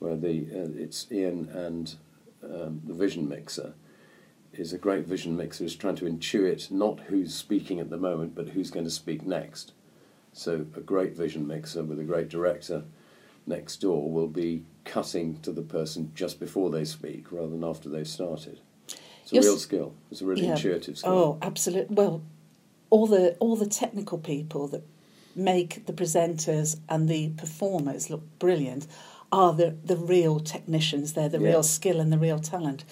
where 0.00 0.16
the 0.16 0.46
uh, 0.52 0.68
it's 0.76 1.06
Ian 1.10 1.48
and 1.48 1.94
um, 2.42 2.82
the 2.84 2.92
vision 2.92 3.28
mixer 3.28 3.74
is 4.52 4.72
a 4.72 4.78
great 4.78 5.06
vision 5.06 5.36
mixer 5.36 5.64
is 5.64 5.76
trying 5.76 5.96
to 5.96 6.04
intuit 6.04 6.70
not 6.70 7.00
who's 7.00 7.34
speaking 7.34 7.80
at 7.80 7.90
the 7.90 7.96
moment, 7.96 8.34
but 8.34 8.50
who's 8.50 8.70
going 8.70 8.84
to 8.84 8.90
speak 8.90 9.24
next. 9.24 9.72
So 10.32 10.66
a 10.76 10.80
great 10.80 11.16
vision 11.16 11.46
mixer 11.46 11.82
with 11.82 11.98
a 11.98 12.04
great 12.04 12.28
director 12.28 12.84
next 13.46 13.76
door 13.80 14.10
will 14.10 14.28
be 14.28 14.64
cutting 14.84 15.38
to 15.40 15.52
the 15.52 15.62
person 15.62 16.12
just 16.14 16.38
before 16.40 16.70
they 16.70 16.84
speak 16.84 17.30
rather 17.32 17.48
than 17.48 17.64
after 17.64 17.88
they've 17.88 18.08
started. 18.08 18.60
It's 19.22 19.32
a 19.32 19.34
You're 19.36 19.44
real 19.44 19.58
skill. 19.58 19.94
It's 20.10 20.20
a 20.20 20.26
really 20.26 20.44
Yeah. 20.46 20.52
intuitive 20.52 20.98
skill. 20.98 21.12
Oh, 21.12 21.38
absolutely. 21.42 21.94
Well, 21.94 22.22
all 22.90 23.06
the 23.06 23.34
all 23.40 23.56
the 23.56 23.66
technical 23.66 24.18
people 24.18 24.68
that 24.68 24.82
make 25.34 25.84
the 25.86 25.92
presenters 25.92 26.78
and 26.88 27.08
the 27.08 27.30
performers 27.30 28.08
look 28.10 28.22
brilliant 28.38 28.86
are 29.32 29.52
the 29.52 29.74
the 29.84 29.96
real 29.96 30.38
technicians. 30.40 31.12
They're 31.14 31.28
the 31.28 31.40
Yeah. 31.40 31.48
real 31.48 31.62
skill 31.62 32.00
and 32.00 32.12
the 32.12 32.18
real 32.18 32.38
talent. 32.38 32.84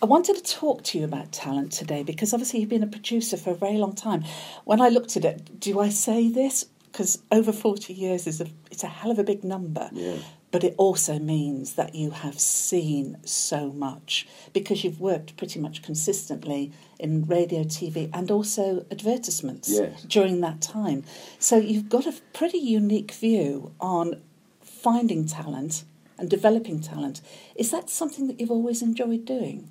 I 0.00 0.06
wanted 0.06 0.36
to 0.36 0.42
talk 0.42 0.82
to 0.84 0.98
you 0.98 1.04
about 1.04 1.30
talent 1.30 1.70
today 1.72 2.02
because 2.02 2.32
obviously 2.32 2.58
you've 2.60 2.68
been 2.68 2.82
a 2.82 2.88
producer 2.88 3.36
for 3.36 3.50
a 3.50 3.54
very 3.54 3.78
long 3.78 3.94
time. 3.94 4.24
When 4.64 4.80
I 4.80 4.88
looked 4.88 5.16
at 5.16 5.24
it, 5.24 5.60
do 5.60 5.78
I 5.78 5.90
say 5.90 6.28
this? 6.28 6.66
Because 6.92 7.22
over 7.32 7.52
forty 7.52 7.94
years 7.94 8.26
is 8.26 8.40
a 8.40 8.46
it's 8.70 8.84
a 8.84 8.88
hell 8.88 9.10
of 9.10 9.18
a 9.18 9.24
big 9.24 9.42
number. 9.44 9.88
Yeah. 9.92 10.16
but 10.50 10.62
it 10.64 10.74
also 10.76 11.18
means 11.18 11.72
that 11.76 11.94
you 11.94 12.10
have 12.10 12.38
seen 12.38 13.16
so 13.24 13.72
much 13.72 14.26
because 14.52 14.84
you've 14.84 15.00
worked 15.00 15.34
pretty 15.38 15.58
much 15.58 15.82
consistently 15.82 16.70
in 16.98 17.24
radio, 17.24 17.64
TV, 17.64 18.10
and 18.12 18.30
also 18.30 18.84
advertisements 18.90 19.70
Yes. 19.70 20.02
during 20.02 20.42
that 20.42 20.60
time. 20.60 21.04
So 21.38 21.56
you've 21.56 21.88
got 21.88 22.06
a 22.06 22.12
pretty 22.34 22.58
unique 22.58 23.12
view 23.12 23.72
on 23.80 24.20
finding 24.60 25.24
talent 25.26 25.84
and 26.18 26.28
developing 26.28 26.80
talent. 26.82 27.22
Is 27.56 27.70
that 27.70 27.88
something 27.88 28.26
that 28.26 28.38
you've 28.38 28.50
always 28.58 28.82
enjoyed 28.82 29.24
doing? 29.24 29.70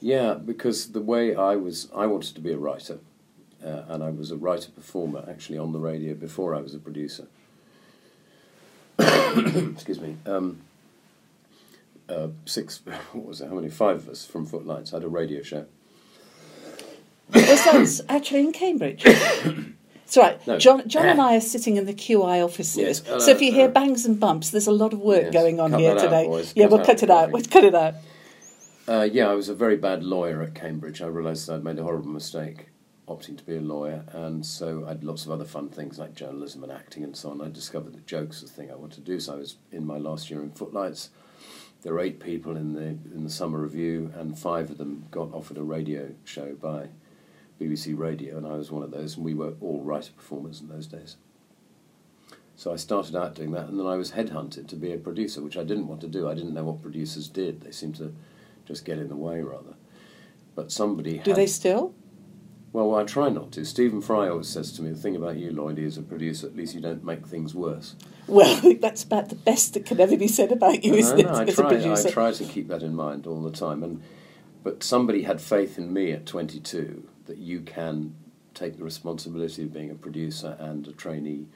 Yeah, 0.00 0.32
because 0.34 0.92
the 0.92 1.02
way 1.02 1.34
I 1.34 1.56
was, 1.56 1.88
I 1.94 2.06
wanted 2.06 2.34
to 2.36 2.40
be 2.40 2.52
a 2.52 2.56
writer, 2.56 2.98
uh, 3.64 3.82
and 3.88 4.02
I 4.02 4.10
was 4.10 4.30
a 4.30 4.36
writer 4.36 4.70
performer 4.70 5.24
actually 5.28 5.58
on 5.58 5.72
the 5.72 5.78
radio 5.78 6.14
before 6.14 6.54
I 6.54 6.60
was 6.60 6.74
a 6.74 6.78
producer. 6.78 7.26
Excuse 8.98 10.00
me. 10.00 10.16
Um, 10.26 10.60
uh, 12.08 12.28
six, 12.44 12.80
what 13.12 13.24
was 13.24 13.40
it? 13.40 13.48
How 13.48 13.54
many? 13.54 13.68
Five 13.68 13.96
of 13.96 14.08
us 14.08 14.24
from 14.26 14.46
Footlights 14.46 14.90
had 14.90 15.04
a 15.04 15.08
radio 15.08 15.42
show. 15.42 15.66
Was 17.32 17.44
that 17.64 18.00
actually 18.08 18.40
in 18.40 18.52
Cambridge? 18.52 19.02
It's 19.06 20.16
all 20.16 20.24
right. 20.24 20.44
No. 20.46 20.58
John, 20.58 20.88
John 20.88 21.06
and 21.06 21.20
I 21.28 21.36
are 21.36 21.40
sitting 21.40 21.76
in 21.76 21.86
the 21.86 21.94
QI 21.94 22.44
offices. 22.44 23.02
Yes. 23.06 23.24
So 23.24 23.30
if 23.30 23.40
you 23.40 23.52
hear 23.52 23.68
no. 23.68 23.72
bangs 23.74 24.04
and 24.04 24.18
bumps, 24.18 24.50
there's 24.50 24.66
a 24.66 24.72
lot 24.72 24.92
of 24.92 24.98
work 24.98 25.24
Yes. 25.24 25.32
going 25.32 25.60
on 25.60 25.70
Cut 25.70 25.80
here 25.80 25.92
out, 25.92 26.00
today. 26.00 26.26
boys. 26.26 26.52
Yeah, 26.56 26.64
Cut 26.64 26.70
we'll 26.72 26.80
out 26.80 26.86
cut 26.86 27.02
it 27.04 27.10
out. 27.10 27.30
We'll 27.30 27.42
cut 27.44 27.64
it 27.64 27.74
out. 27.76 27.94
Uh, 28.88 29.08
yeah, 29.10 29.28
I 29.30 29.34
was 29.34 29.48
a 29.48 29.54
very 29.54 29.76
bad 29.76 30.02
lawyer 30.02 30.42
at 30.42 30.54
Cambridge. 30.56 31.00
I 31.00 31.06
realised 31.06 31.48
I'd 31.48 31.62
made 31.62 31.78
a 31.78 31.84
horrible 31.84 32.08
mistake 32.10 32.66
opting 33.10 33.36
to 33.36 33.44
be 33.44 33.56
a 33.56 33.60
lawyer, 33.60 34.04
and 34.12 34.46
so 34.46 34.84
I 34.86 34.90
had 34.90 35.02
lots 35.02 35.24
of 35.24 35.32
other 35.32 35.44
fun 35.44 35.68
things 35.68 35.98
like 35.98 36.14
journalism 36.14 36.62
and 36.62 36.70
acting 36.70 37.02
and 37.02 37.16
so 37.16 37.30
on. 37.30 37.40
I 37.40 37.48
discovered 37.48 37.92
that 37.94 38.06
jokes 38.06 38.40
was 38.40 38.50
the 38.50 38.56
thing 38.56 38.70
I 38.70 38.76
wanted 38.76 39.04
to 39.04 39.12
do, 39.12 39.18
so 39.18 39.34
I 39.34 39.36
was 39.36 39.56
in 39.72 39.84
my 39.84 39.98
last 39.98 40.30
year 40.30 40.42
in 40.42 40.52
Footlights. 40.52 41.10
There 41.82 41.92
were 41.92 42.00
eight 42.00 42.20
people 42.20 42.56
in 42.56 42.74
the 42.74 42.86
in 43.14 43.24
the 43.24 43.30
summer 43.30 43.58
review, 43.58 44.12
and 44.14 44.38
five 44.38 44.70
of 44.70 44.78
them 44.78 45.06
got 45.10 45.34
offered 45.34 45.58
a 45.58 45.62
radio 45.62 46.14
show 46.24 46.54
by 46.54 46.88
BBC 47.60 47.98
Radio, 47.98 48.36
and 48.36 48.46
I 48.46 48.52
was 48.52 48.70
one 48.70 48.82
of 48.82 48.92
those. 48.92 49.16
And 49.16 49.24
we 49.24 49.34
were 49.34 49.54
all 49.60 49.80
writer 49.82 50.12
performers 50.12 50.60
in 50.60 50.68
those 50.68 50.86
days. 50.86 51.16
So 52.54 52.72
I 52.72 52.76
started 52.76 53.16
out 53.16 53.34
doing 53.34 53.52
that, 53.52 53.68
and 53.68 53.78
then 53.78 53.86
I 53.86 53.96
was 53.96 54.12
headhunted 54.12 54.68
to 54.68 54.76
be 54.76 54.92
a 54.92 54.98
producer, 54.98 55.40
which 55.40 55.56
I 55.56 55.64
didn't 55.64 55.88
want 55.88 56.02
to 56.02 56.08
do. 56.08 56.28
I 56.28 56.34
didn't 56.34 56.54
know 56.54 56.64
what 56.64 56.82
producers 56.82 57.26
did. 57.26 57.62
They 57.62 57.72
seemed 57.72 57.96
to 57.96 58.14
just 58.66 58.84
get 58.84 58.98
in 58.98 59.08
the 59.08 59.16
way, 59.16 59.40
rather. 59.40 59.74
But 60.54 60.70
somebody 60.70 61.18
Do 61.18 61.30
had, 61.30 61.36
they 61.36 61.46
still? 61.46 61.94
Well, 62.72 62.94
I 62.94 63.04
try 63.04 63.28
not 63.28 63.52
to. 63.52 63.64
Stephen 63.64 64.00
Fry 64.00 64.28
always 64.28 64.48
says 64.48 64.72
to 64.72 64.82
me, 64.82 64.90
the 64.90 64.96
thing 64.96 65.16
about 65.16 65.36
you, 65.36 65.50
Lloydie, 65.50 65.86
as 65.86 65.96
a 65.96 66.02
producer, 66.02 66.46
at 66.46 66.56
least 66.56 66.74
you 66.74 66.80
don't 66.80 67.04
make 67.04 67.26
things 67.26 67.54
worse. 67.54 67.96
Well, 68.26 68.74
that's 68.80 69.02
about 69.02 69.28
the 69.28 69.34
best 69.34 69.74
that 69.74 69.86
can 69.86 70.00
ever 70.00 70.16
be 70.16 70.28
said 70.28 70.52
about 70.52 70.84
you, 70.84 70.92
No, 70.92 70.98
isn't 70.98 71.18
no, 71.18 71.28
it? 71.28 71.34
I 71.34 71.42
as 71.44 71.54
try, 71.54 71.66
a 71.66 71.68
producer. 71.68 72.08
I 72.08 72.10
try 72.12 72.32
to 72.32 72.44
keep 72.44 72.68
that 72.68 72.82
in 72.82 72.94
mind 72.94 73.26
all 73.26 73.42
the 73.42 73.50
time. 73.50 73.82
And 73.82 74.02
but 74.62 74.82
somebody 74.82 75.22
had 75.22 75.40
faith 75.40 75.78
in 75.78 75.92
me 75.92 76.12
at 76.12 76.26
22 76.26 77.08
that 77.26 77.38
you 77.38 77.60
can 77.60 78.14
take 78.54 78.76
the 78.76 78.84
responsibility 78.84 79.62
of 79.62 79.72
being 79.72 79.90
a 79.90 79.94
producer 79.94 80.56
and 80.60 80.86
a 80.86 80.92
trainee 80.92 81.46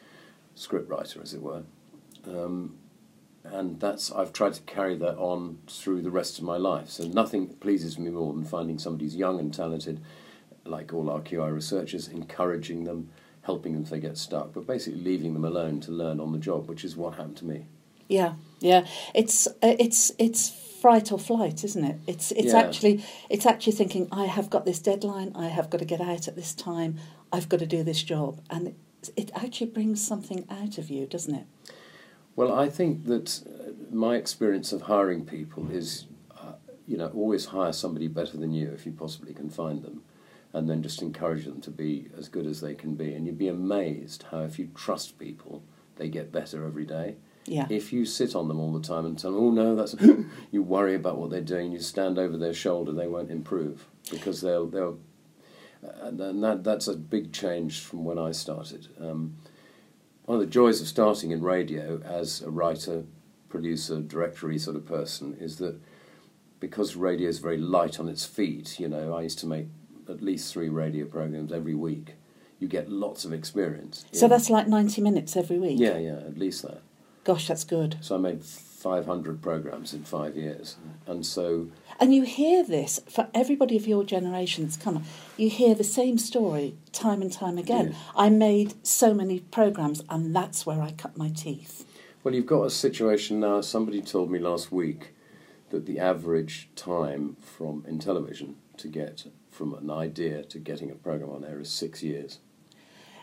scriptwriter, 0.57 1.23
as 1.23 1.35
it 1.35 1.43
were. 1.43 1.65
Um, 2.27 2.77
and 3.45 3.79
that's 3.79 4.11
I've 4.11 4.33
tried 4.33 4.55
to 4.55 4.63
carry 4.63 4.97
that 4.97 5.17
on 5.19 5.59
through 5.69 6.03
the 6.03 6.11
rest 6.11 6.39
of 6.39 6.45
my 6.45 6.57
life. 6.57 6.89
So 6.89 7.05
nothing 7.05 7.49
pleases 7.61 7.99
me 7.99 8.11
more 8.11 8.33
than 8.33 8.45
finding 8.45 8.79
somebody 8.79 9.05
who's 9.05 9.17
young 9.17 9.39
and 9.39 9.53
talented, 9.53 10.01
like 10.65 10.93
all 10.93 11.11
our 11.11 11.21
QI 11.21 11.53
researchers, 11.53 12.09
encouraging 12.09 12.85
them, 12.85 13.11
helping 13.43 13.75
them 13.75 13.83
if 13.83 13.91
they 13.91 14.01
get 14.01 14.17
stuck, 14.17 14.53
but 14.53 14.67
basically 14.67 15.01
leaving 15.01 15.35
them 15.35 15.45
alone 15.45 15.81
to 15.81 15.93
learn 15.93 16.21
on 16.21 16.33
the 16.33 16.39
job, 16.39 16.69
which 16.69 16.85
is 16.85 16.97
what 16.97 17.15
happened 17.15 17.37
to 17.39 17.45
me. 17.45 17.67
Yeah, 18.09 18.35
yeah. 18.61 18.87
It's 19.15 19.47
uh, 19.47 19.53
it's 19.79 20.13
it's 20.19 20.51
fright 20.81 21.11
or 21.11 21.19
flight, 21.19 21.65
isn't 21.65 21.85
it? 21.85 21.99
It's 22.07 22.31
it's 22.33 22.53
Yeah. 22.53 22.61
actually 22.61 23.05
it's 23.31 23.47
actually 23.47 23.73
thinking 23.73 24.09
I 24.13 24.27
have 24.27 24.51
got 24.51 24.65
this 24.65 24.79
deadline. 24.79 25.33
I 25.35 25.49
have 25.49 25.71
got 25.71 25.79
to 25.79 25.87
get 25.87 26.01
out 26.01 26.29
at 26.29 26.37
this 26.37 26.55
time. 26.55 26.99
I've 27.33 27.49
got 27.49 27.61
to 27.61 27.67
do 27.67 27.83
this 27.83 28.03
job, 28.03 28.41
and 28.51 28.69
it, 28.69 28.75
it 29.17 29.31
actually 29.35 29.71
brings 29.71 30.07
something 30.07 30.45
out 30.51 30.79
of 30.79 30.91
you, 30.91 31.07
doesn't 31.07 31.35
it? 31.35 31.47
Well, 32.37 32.53
I 32.53 32.69
think 32.69 33.07
that 33.07 33.41
uh, 33.47 33.71
my 33.95 34.17
experience 34.17 34.73
of 34.73 34.83
hiring 34.83 35.25
people 35.25 35.71
is, 35.71 36.07
uh, 36.37 36.53
you 36.87 36.97
know, 36.97 37.09
always 37.09 37.47
hire 37.47 37.73
somebody 37.73 38.09
better 38.09 38.37
than 38.37 38.53
you 38.53 38.71
if 38.73 38.85
you 38.87 38.93
possibly 38.93 39.33
can 39.33 39.51
find 39.51 39.83
them, 39.83 40.03
and 40.55 40.71
then 40.71 40.83
just 40.83 41.03
encourage 41.03 41.45
them 41.45 41.61
to 41.61 41.71
be 41.71 42.09
as 42.17 42.29
good 42.29 42.47
as 42.47 42.61
they 42.61 42.75
can 42.75 42.95
be. 42.95 43.13
And 43.13 43.27
you'd 43.27 43.37
be 43.37 43.49
amazed 43.49 44.25
how 44.31 44.43
if 44.43 44.57
you 44.57 44.71
trust 44.73 45.19
people, 45.19 45.65
they 45.97 46.09
get 46.09 46.31
better 46.31 46.65
every 46.65 46.87
day. 46.87 47.17
Yeah. 47.47 47.67
If 47.69 47.93
you 47.93 48.07
sit 48.07 48.37
on 48.37 48.47
them 48.47 48.61
all 48.61 48.73
the 48.73 48.81
time 48.81 49.05
and 49.05 49.19
tell 49.19 49.33
them, 49.33 49.41
oh 49.41 49.51
no, 49.51 49.75
that's 49.75 49.97
you 50.53 50.63
worry 50.63 50.95
about 50.95 51.19
what 51.19 51.31
they're 51.31 51.41
doing, 51.41 51.73
you 51.73 51.81
stand 51.81 52.19
over 52.19 52.39
their 52.39 52.55
shoulder, 52.55 52.93
they 52.93 53.09
won't 53.09 53.33
improve 53.33 53.85
because 54.11 54.41
they'll 54.41 54.67
they'll. 54.67 54.99
And 56.01 56.43
that 56.43 56.63
that's 56.65 56.87
a 56.87 56.97
big 56.97 57.33
change 57.33 57.81
from 57.81 58.05
when 58.05 58.19
I 58.19 58.31
started. 58.31 58.89
Um, 58.99 59.37
one 60.25 60.37
of 60.37 60.41
the 60.41 60.51
joys 60.51 60.81
of 60.81 60.87
starting 60.87 61.33
in 61.33 61.43
radio 61.43 62.01
as 62.03 62.41
a 62.41 62.51
writer, 62.51 63.05
producer, 63.51 64.01
directory 64.01 64.59
sort 64.59 64.77
of 64.77 64.87
person 64.87 65.37
is 65.39 65.57
that 65.57 65.79
because 66.61 66.97
radio 66.97 67.29
is 67.29 67.41
very 67.41 67.59
light 67.59 68.01
on 68.01 68.09
its 68.09 68.25
feet, 68.25 68.81
you 68.81 68.89
know, 68.89 69.13
I 69.13 69.23
used 69.23 69.39
to 69.41 69.47
make 69.47 69.67
at 70.09 70.23
least 70.23 70.53
three 70.53 70.69
radio 70.69 71.07
programs 71.07 71.53
every 71.53 71.75
week. 71.75 72.15
You 72.59 72.69
get 72.69 72.89
lots 72.89 73.25
of 73.25 73.33
experience. 73.33 74.05
So 74.13 74.27
in- 74.27 74.31
that's 74.31 74.49
like 74.51 74.69
ninety 74.69 75.01
minutes 75.03 75.37
every 75.37 75.59
week. 75.59 75.79
yeah, 75.79 75.99
yeah, 75.99 76.17
at 76.19 76.39
least 76.39 76.63
that. 76.63 76.81
Gosh, 77.25 77.49
that's 77.49 77.65
good. 77.65 77.97
So 78.03 78.17
I 78.17 78.19
made 78.19 78.45
500 78.45 79.41
programs 79.41 79.95
in 79.95 80.05
five 80.05 80.37
years, 80.37 80.77
and 81.07 81.25
so 81.25 81.69
And 81.99 82.15
you 82.15 82.23
hear 82.25 82.63
this 82.63 83.01
for 83.09 83.29
everybody 83.33 83.77
of 83.79 83.87
your 83.87 84.05
generation 84.05 84.65
that's 84.65 84.77
come. 84.77 85.05
You 85.39 85.49
hear 85.49 85.75
the 85.75 85.85
same 85.85 86.19
story 86.19 86.77
time 86.93 87.23
and 87.23 87.33
time 87.33 87.57
again. 87.57 87.89
Yeah. 87.93 87.97
I 88.15 88.29
made 88.29 88.75
so 88.87 89.15
many 89.15 89.41
programs, 89.41 90.03
and 90.11 90.37
that's 90.37 90.67
where 90.67 90.83
I 90.83 90.93
cut 90.93 91.17
my 91.17 91.31
teeth. 91.31 91.87
well, 92.23 92.35
you've 92.35 92.45
got 92.47 92.65
a 92.65 92.71
situation 92.71 93.41
now. 93.41 93.63
Somebody 93.63 94.03
told 94.03 94.31
me 94.31 94.39
last 94.39 94.71
week 94.71 95.15
that 95.71 95.87
the 95.87 95.99
average 95.99 96.69
time 96.77 97.37
from 97.41 97.85
in 97.89 97.99
television 97.99 98.57
to 98.79 98.89
get 98.89 99.25
from 99.51 99.75
an 99.75 99.91
idea 99.91 100.43
to 100.45 100.59
getting 100.59 100.91
a 100.91 100.95
program 100.95 101.31
on 101.31 101.45
air 101.45 101.61
is 101.61 101.71
six 101.71 102.03
years. 102.03 102.39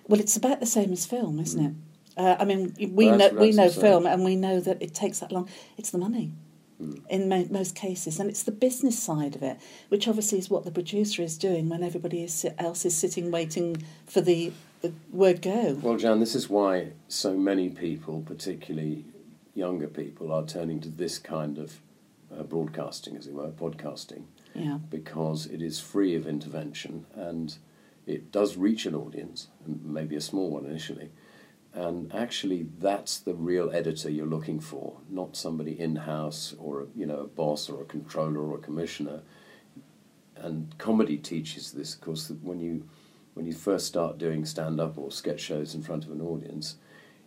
Well, 0.07 0.19
it's 0.19 0.35
about 0.35 0.59
the 0.59 0.65
same 0.65 0.91
as 0.93 1.05
film, 1.05 1.39
isn't 1.39 1.65
it? 1.65 1.73
Uh, 2.17 2.35
I 2.39 2.45
mean, 2.45 2.73
we 2.77 2.85
Mm. 2.87 2.95
Well, 2.95 3.17
know 3.17 3.39
we 3.39 3.51
know 3.51 3.69
film, 3.69 4.05
and 4.05 4.23
we 4.23 4.35
know 4.35 4.59
that 4.59 4.81
it 4.81 4.93
takes 4.93 5.19
that 5.19 5.31
long. 5.31 5.47
It's 5.77 5.91
the 5.91 5.97
money 5.97 6.31
Mm. 6.81 7.01
in 7.09 7.29
mo- 7.29 7.47
most 7.51 7.75
cases, 7.75 8.19
and 8.19 8.29
it's 8.29 8.43
the 8.43 8.51
business 8.51 8.97
side 8.97 9.35
of 9.35 9.43
it, 9.43 9.57
which 9.89 10.07
obviously 10.07 10.39
is 10.39 10.49
what 10.49 10.63
the 10.65 10.71
producer 10.71 11.21
is 11.21 11.37
doing 11.37 11.69
when 11.69 11.83
everybody 11.83 12.23
is, 12.23 12.45
else 12.57 12.85
is 12.85 12.95
sitting 12.95 13.29
waiting 13.31 13.77
for 14.05 14.19
the, 14.21 14.51
the 14.81 14.91
word 15.11 15.41
go. 15.41 15.77
Well, 15.81 15.97
Jan, 15.97 16.19
this 16.19 16.33
is 16.35 16.49
why 16.49 16.93
so 17.07 17.37
many 17.37 17.69
people, 17.69 18.23
particularly 18.25 19.05
younger 19.53 19.87
people, 19.87 20.31
are 20.33 20.45
turning 20.45 20.79
to 20.81 20.89
this 20.89 21.19
kind 21.19 21.57
of 21.59 21.79
uh, 22.35 22.43
broadcasting, 22.43 23.15
as 23.15 23.27
it 23.27 23.33
were, 23.33 23.49
podcasting, 23.51 24.23
Yeah, 24.53 24.79
because 24.89 25.45
it 25.45 25.61
is 25.61 25.79
free 25.79 26.15
of 26.15 26.27
intervention 26.27 27.05
and 27.15 27.57
it 28.05 28.31
does 28.31 28.57
reach 28.57 28.85
an 28.85 28.95
audience, 28.95 29.47
maybe 29.65 30.15
a 30.15 30.21
small 30.21 30.49
one 30.49 30.65
initially. 30.65 31.11
And 31.73 32.13
actually, 32.13 32.67
that's 32.79 33.19
the 33.19 33.33
real 33.33 33.71
editor 33.71 34.09
you're 34.09 34.25
looking 34.25 34.59
for, 34.59 34.97
not 35.09 35.37
somebody 35.37 35.79
in 35.79 35.95
house 35.95 36.53
or 36.59 36.87
you 36.95 37.05
know 37.05 37.19
a 37.19 37.27
boss 37.27 37.69
or 37.69 37.81
a 37.81 37.85
controller 37.85 38.41
or 38.41 38.55
a 38.55 38.61
commissioner. 38.61 39.21
And 40.35 40.77
comedy 40.77 41.17
teaches 41.17 41.71
this, 41.71 41.93
of 41.93 42.01
course, 42.01 42.27
that 42.27 42.43
when 42.43 42.59
you 42.59 42.89
when 43.35 43.45
you 43.45 43.53
first 43.53 43.87
start 43.87 44.17
doing 44.17 44.43
stand 44.43 44.81
up 44.81 44.97
or 44.97 45.11
sketch 45.11 45.39
shows 45.39 45.73
in 45.73 45.81
front 45.81 46.03
of 46.03 46.11
an 46.11 46.21
audience, 46.21 46.75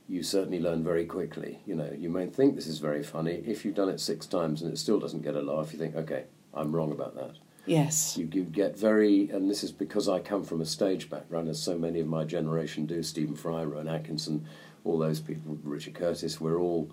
you 0.06 0.22
certainly 0.22 0.60
learn 0.60 0.84
very 0.84 1.06
quickly. 1.06 1.60
You 1.64 1.76
know, 1.76 1.90
you 1.96 2.10
may 2.10 2.26
think 2.26 2.54
this 2.54 2.66
is 2.66 2.78
very 2.78 3.02
funny. 3.02 3.42
If 3.46 3.64
you've 3.64 3.74
done 3.74 3.88
it 3.88 4.00
six 4.00 4.26
times 4.26 4.60
and 4.60 4.70
it 4.70 4.76
still 4.76 5.00
doesn't 5.00 5.22
get 5.22 5.36
a 5.36 5.40
laugh, 5.40 5.72
you 5.72 5.78
think, 5.78 5.96
okay, 5.96 6.24
I'm 6.54 6.74
wrong 6.74 6.92
about 6.92 7.14
that. 7.16 7.36
yes, 7.66 8.16
You, 8.16 8.28
you 8.32 8.44
get 8.44 8.78
very, 8.78 9.28
and 9.30 9.50
this 9.50 9.64
is 9.64 9.72
because 9.72 10.08
I 10.08 10.20
come 10.20 10.44
from 10.44 10.60
a 10.60 10.66
stage 10.66 11.10
background, 11.10 11.48
as 11.48 11.62
so 11.62 11.78
many 11.78 12.00
of 12.00 12.06
my 12.06 12.24
generation 12.24 12.86
do. 12.86 13.02
Stephen 13.02 13.36
Fry, 13.36 13.64
Rowan 13.64 13.88
Atkinson, 13.88 14.46
all 14.84 14.98
those 14.98 15.20
people, 15.20 15.58
Richard 15.62 15.94
Curtis, 15.94 16.40
we're 16.40 16.58
all 16.58 16.90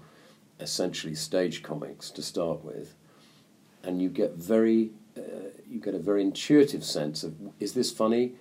essentially 0.59 1.15
stage 1.15 1.63
comics 1.63 2.09
to 2.11 2.21
start 2.21 2.63
with, 2.63 2.95
and 3.83 4.01
you 4.01 4.09
get 4.09 4.33
very, 4.35 4.91
uh, 5.17 5.49
you 5.69 5.79
get 5.79 5.95
a 5.95 5.99
very 5.99 6.21
intuitive 6.21 6.83
sense 6.83 7.23
of 7.23 7.35
is 7.59 7.73
this 7.73 7.91
funny, 7.91 8.33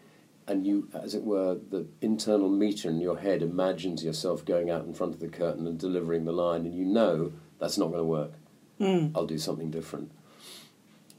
and 0.47 0.67
you, 0.67 0.89
as 0.95 1.15
it 1.15 1.23
were, 1.23 1.59
the 1.71 1.87
internal 2.01 2.49
meter 2.49 2.89
in 2.89 3.01
your 3.01 3.19
head 3.19 3.43
imagines 3.43 4.05
yourself 4.05 4.45
going 4.45 4.71
out 4.71 4.85
in 4.85 4.95
front 4.95 5.15
of 5.15 5.21
the 5.21 5.29
curtain 5.29 5.67
and 5.67 5.79
delivering 5.79 6.25
the 6.25 6.33
line, 6.33 6.67
and 6.67 6.75
you 6.75 6.85
know 6.85 7.33
that's 7.59 7.79
not 7.79 7.87
going 7.87 7.99
to 7.99 8.05
work. 8.05 8.33
Mm. 8.81 9.13
I'll 9.15 9.27
do 9.27 9.39
something 9.39 9.71
different. 9.71 10.11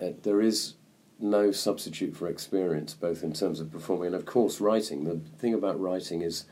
Uh, 0.01 0.13
there 0.23 0.41
is 0.41 0.73
no 1.19 1.51
substitute 1.51 2.15
for 2.15 2.27
experience, 2.27 2.93
both 2.93 3.23
in 3.23 3.33
terms 3.33 3.59
of 3.59 3.71
performing 3.71 4.07
and, 4.07 4.15
of 4.15 4.25
course, 4.25 4.59
writing. 4.59 5.03
The 5.03 5.19
thing 5.37 5.53
about 5.53 5.79
writing 5.79 6.21
is 6.21 6.45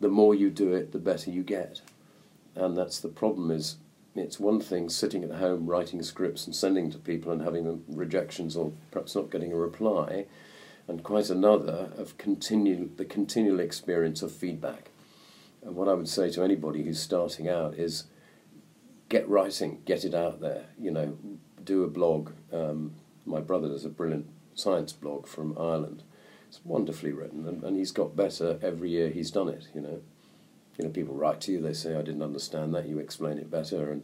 the 0.00 0.08
more 0.08 0.34
you 0.34 0.50
do 0.50 0.72
it, 0.72 0.92
the 0.92 0.98
better 0.98 1.30
you 1.30 1.42
get. 1.42 1.80
And 2.56 2.76
that's 2.76 2.98
the 2.98 3.08
problem 3.08 3.50
is 3.52 3.76
it's 4.16 4.40
one 4.40 4.60
thing 4.60 4.88
sitting 4.88 5.22
at 5.22 5.30
home 5.30 5.66
writing 5.66 6.02
scripts 6.02 6.46
and 6.46 6.54
sending 6.54 6.90
to 6.90 6.98
people 6.98 7.30
and 7.30 7.42
having 7.42 7.84
rejections 7.88 8.56
or 8.56 8.72
perhaps 8.90 9.14
not 9.14 9.30
getting 9.30 9.52
a 9.52 9.56
reply, 9.56 10.26
and 10.88 11.04
quite 11.04 11.30
another 11.30 11.92
of 11.96 12.18
continue 12.18 12.90
the 12.96 13.04
continual 13.04 13.60
experience 13.60 14.22
of 14.22 14.32
feedback. 14.32 14.90
And 15.62 15.76
what 15.76 15.88
I 15.88 15.94
would 15.94 16.08
say 16.08 16.30
to 16.30 16.42
anybody 16.42 16.82
who's 16.82 17.00
starting 17.00 17.48
out 17.48 17.74
is 17.74 18.04
get 19.08 19.28
writing, 19.28 19.82
get 19.84 20.04
it 20.04 20.14
out 20.14 20.40
there. 20.40 20.66
You 20.80 20.90
know, 20.90 21.18
do 21.68 21.84
a 21.84 21.88
blog. 21.88 22.32
Um, 22.52 22.94
my 23.26 23.40
brother 23.40 23.68
does 23.68 23.84
a 23.84 23.90
brilliant 23.90 24.26
science 24.54 24.92
blog 24.92 25.26
from 25.26 25.56
Ireland. 25.58 26.02
It's 26.48 26.60
wonderfully 26.64 27.12
written, 27.12 27.46
and, 27.46 27.62
and 27.62 27.76
he's 27.76 27.92
got 27.92 28.16
better 28.16 28.58
every 28.62 28.88
year 28.90 29.10
he's 29.10 29.30
done 29.30 29.48
it. 29.48 29.68
You 29.74 29.82
know, 29.82 30.00
you 30.78 30.84
know, 30.84 30.90
people 30.90 31.14
write 31.14 31.42
to 31.42 31.52
you. 31.52 31.60
They 31.60 31.74
say, 31.74 31.94
"I 31.94 32.02
didn't 32.02 32.22
understand 32.22 32.74
that. 32.74 32.88
You 32.88 32.98
explain 32.98 33.36
it 33.36 33.50
better," 33.50 33.92
and 33.92 34.02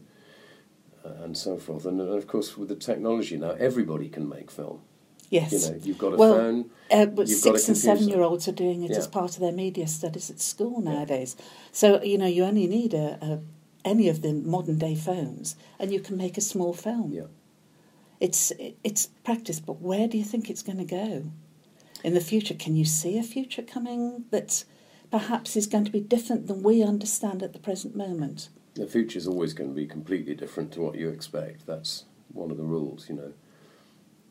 uh, 1.05 1.25
and 1.25 1.37
so 1.37 1.57
forth. 1.57 1.87
And, 1.87 1.99
and 2.01 2.11
of 2.11 2.27
course, 2.27 2.59
with 2.59 2.69
the 2.69 2.77
technology 2.77 3.39
now, 3.39 3.53
everybody 3.53 4.11
can 4.11 4.29
make 4.29 4.51
film. 4.51 4.83
Yes. 5.31 5.53
You 5.53 5.71
know, 5.71 5.81
you've 5.83 5.99
got 5.99 6.13
a 6.13 6.17
well, 6.17 6.35
phone. 6.35 6.71
Uh, 6.91 7.07
but 7.07 7.29
you've 7.29 7.43
got 7.43 7.55
a 7.55 7.59
six 7.59 7.69
and 7.69 7.79
seven 7.79 8.09
year 8.09 8.21
olds 8.21 8.47
are 8.47 8.53
doing 8.53 8.83
it 8.85 8.91
Yeah. 8.91 8.99
as 8.99 9.09
part 9.09 9.35
of 9.35 9.41
their 9.41 9.53
media 9.53 9.87
studies 9.87 10.31
at 10.31 10.39
school 10.39 10.83
nowadays. 10.83 11.35
So, 11.73 12.03
you 12.03 12.19
know, 12.19 12.27
you 12.27 12.45
only 12.45 12.67
need 12.67 12.93
a, 12.93 13.19
a 13.23 13.41
any 13.85 14.09
of 14.09 14.23
the 14.23 14.33
modern 14.33 14.79
day 14.79 14.95
phones 14.95 15.57
and 15.79 15.93
you 15.93 16.01
can 16.01 16.17
make 16.17 16.37
a 16.39 16.41
small 16.41 16.73
film. 16.73 17.13
Yeah. 17.13 17.25
It's 18.21 18.53
it's 18.83 19.07
practice, 19.25 19.61
but 19.61 19.81
where 19.81 20.09
do 20.09 20.17
you 20.17 20.25
think 20.25 20.49
it's 20.49 20.63
going 20.63 20.79
to 20.79 20.85
go 20.85 21.25
in 22.03 22.15
the 22.15 22.21
future? 22.21 22.55
Can 22.55 22.77
you 22.77 22.85
see 22.85 23.19
a 23.19 23.23
future 23.23 23.63
coming 23.63 24.25
that 24.31 24.65
perhaps 25.11 25.57
is 25.57 25.67
going 25.67 25.85
to 25.85 25.93
be 25.93 26.01
different 26.01 26.47
than 26.47 26.63
we 26.63 26.83
understand 26.83 27.43
at 27.43 27.53
the 27.53 27.59
present 27.59 27.97
moment? 27.97 28.49
The 28.75 28.87
future 28.87 29.19
is 29.19 29.29
always 29.29 29.53
going 29.53 29.71
to 29.71 29.77
be 29.77 29.87
completely 29.87 30.35
different 30.35 30.73
to 30.73 30.81
what 30.81 30.97
you 30.97 31.09
expect. 31.09 31.67
That's 31.67 32.05
one 32.33 32.51
of 32.51 32.57
the 32.57 32.65
rules, 32.65 33.09
you 33.09 33.15
know. 33.15 33.33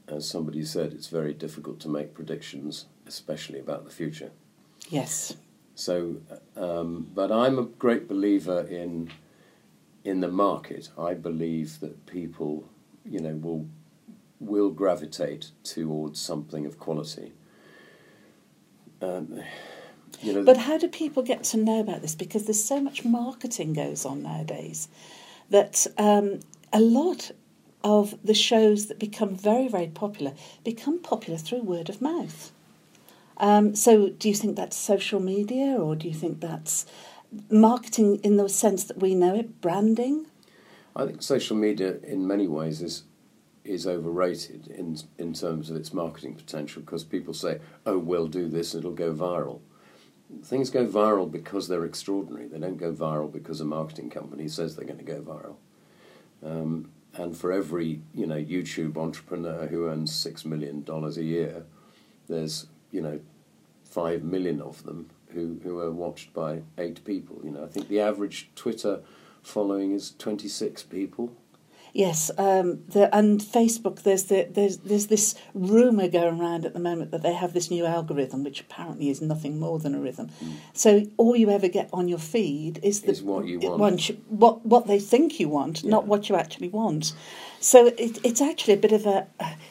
As 0.07 0.29
somebody 0.29 0.65
said, 0.65 0.91
it's 0.91 1.07
very 1.07 1.33
difficult 1.33 1.79
to 1.81 1.89
make 1.89 2.13
predictions, 2.13 2.87
especially 3.07 3.59
about 3.59 3.85
the 3.85 3.89
future. 3.91 4.31
Yes. 4.89 5.37
So, 5.75 6.17
um, 6.55 7.07
but 7.15 7.31
I'm 7.31 7.57
a 7.57 7.63
great 7.63 8.07
believer 8.07 8.61
in 8.61 9.11
in 10.03 10.19
the 10.19 10.27
market. 10.27 10.89
I 10.97 11.13
believe 11.13 11.79
that 11.79 12.05
people, 12.05 12.67
you 13.05 13.19
know, 13.19 13.35
will 13.35 13.67
will 14.39 14.69
gravitate 14.69 15.51
towards 15.63 16.19
something 16.19 16.65
of 16.65 16.77
quality. 16.77 17.31
Um, 19.01 19.41
you 20.21 20.33
know, 20.33 20.43
But 20.43 20.57
how 20.57 20.77
do 20.77 20.87
people 20.87 21.23
get 21.23 21.43
to 21.45 21.57
know 21.57 21.79
about 21.79 22.01
this? 22.01 22.15
Because 22.15 22.45
there's 22.45 22.63
so 22.63 22.79
much 22.81 23.05
marketing 23.05 23.73
goes 23.73 24.05
on 24.05 24.23
nowadays 24.23 24.87
that 25.49 25.87
um, 25.97 26.39
a 26.71 26.79
lot 26.79 27.31
of 27.83 28.15
the 28.23 28.33
shows 28.33 28.87
that 28.87 28.99
become 28.99 29.35
very, 29.35 29.67
very 29.67 29.87
popular 29.87 30.33
become 30.63 30.99
popular 30.99 31.37
through 31.37 31.61
word 31.61 31.89
of 31.89 32.01
mouth. 32.01 32.51
Um, 33.37 33.75
so, 33.75 34.09
do 34.09 34.29
you 34.29 34.35
think 34.35 34.55
that's 34.55 34.77
social 34.77 35.19
media, 35.19 35.75
or 35.75 35.95
do 35.95 36.07
you 36.07 36.13
think 36.13 36.39
that's 36.39 36.85
marketing 37.49 38.19
in 38.23 38.37
the 38.37 38.47
sense 38.47 38.83
that 38.85 38.99
we 38.99 39.15
know 39.15 39.35
it, 39.35 39.59
branding? 39.59 40.27
I 40.95 41.05
think 41.05 41.21
social 41.21 41.57
media, 41.57 41.97
in 42.03 42.27
many 42.27 42.47
ways, 42.47 42.81
is 42.81 43.03
is 43.63 43.87
overrated 43.87 44.67
in 44.67 44.97
in 45.17 45.33
terms 45.33 45.69
of 45.69 45.77
its 45.77 45.93
marketing 45.93 46.35
potential 46.35 46.81
because 46.81 47.03
people 47.03 47.33
say, 47.33 47.59
"Oh, 47.85 47.97
we'll 47.97 48.27
do 48.27 48.47
this; 48.47 48.75
it'll 48.75 48.91
go 48.91 49.13
viral." 49.13 49.59
Things 50.43 50.69
go 50.69 50.85
viral 50.85 51.29
because 51.29 51.67
they're 51.67 51.85
extraordinary. 51.85 52.47
They 52.47 52.59
don't 52.59 52.77
go 52.77 52.91
viral 52.91 53.31
because 53.31 53.61
a 53.61 53.65
marketing 53.65 54.09
company 54.09 54.47
says 54.47 54.75
they're 54.75 54.85
going 54.85 54.97
to 54.97 55.05
go 55.05 55.21
viral. 55.21 55.55
Um, 56.43 56.89
and 57.15 57.37
for 57.37 57.51
every 57.51 58.01
you 58.13 58.25
know 58.27 58.37
YouTube 58.37 58.97
entrepreneur 58.97 59.67
who 59.67 59.87
earns 59.87 60.13
six 60.13 60.45
million 60.45 60.83
dollars 60.83 61.17
a 61.17 61.23
year, 61.23 61.65
there's 62.27 62.67
you 62.91 63.01
know 63.01 63.19
five 63.83 64.23
million 64.23 64.61
of 64.61 64.83
them 64.83 65.09
who, 65.29 65.59
who 65.63 65.79
are 65.79 65.91
watched 65.91 66.33
by 66.33 66.61
eight 66.77 67.03
people. 67.05 67.39
You 67.43 67.51
know, 67.51 67.63
I 67.63 67.67
think 67.67 67.87
the 67.87 67.99
average 67.99 68.49
Twitter 68.55 69.01
following 69.43 69.91
is 69.91 70.11
twenty 70.17 70.47
six 70.47 70.81
people. 70.83 71.31
Yes, 71.95 72.31
um, 72.39 72.83
the, 72.87 73.15
and 73.15 73.39
Facebook. 73.39 74.01
There's 74.01 74.23
the, 74.23 74.47
there's 74.49 74.77
there's 74.77 75.07
this 75.07 75.35
rumor 75.53 76.07
going 76.07 76.41
around 76.41 76.65
at 76.65 76.73
the 76.73 76.79
moment 76.79 77.11
that 77.11 77.21
they 77.21 77.33
have 77.33 77.53
this 77.53 77.69
new 77.69 77.85
algorithm, 77.85 78.43
which 78.43 78.61
apparently 78.61 79.09
is 79.09 79.21
nothing 79.21 79.59
more 79.59 79.77
than 79.77 79.93
a 79.93 79.99
rhythm. 79.99 80.31
So 80.73 81.05
all 81.17 81.35
you 81.35 81.51
ever 81.51 81.67
get 81.67 81.89
on 81.93 82.07
your 82.07 82.17
feed 82.17 82.79
is 82.81 83.01
the 83.01 83.11
Is 83.11 83.21
what 83.21 83.45
you 83.45 83.59
want. 83.59 84.09
what 84.27 84.65
what 84.65 84.87
they 84.87 84.97
think 84.99 85.39
you 85.39 85.49
want, 85.49 85.83
not 85.83 86.07
what 86.07 86.29
you 86.29 86.35
actually 86.35 86.69
want. 86.69 87.13
So 87.59 87.85
it, 87.85 88.17
it's 88.25 88.41
actually 88.41 88.73
a 88.73 88.77
bit 88.77 88.91
of 88.91 89.05
a 89.05 89.27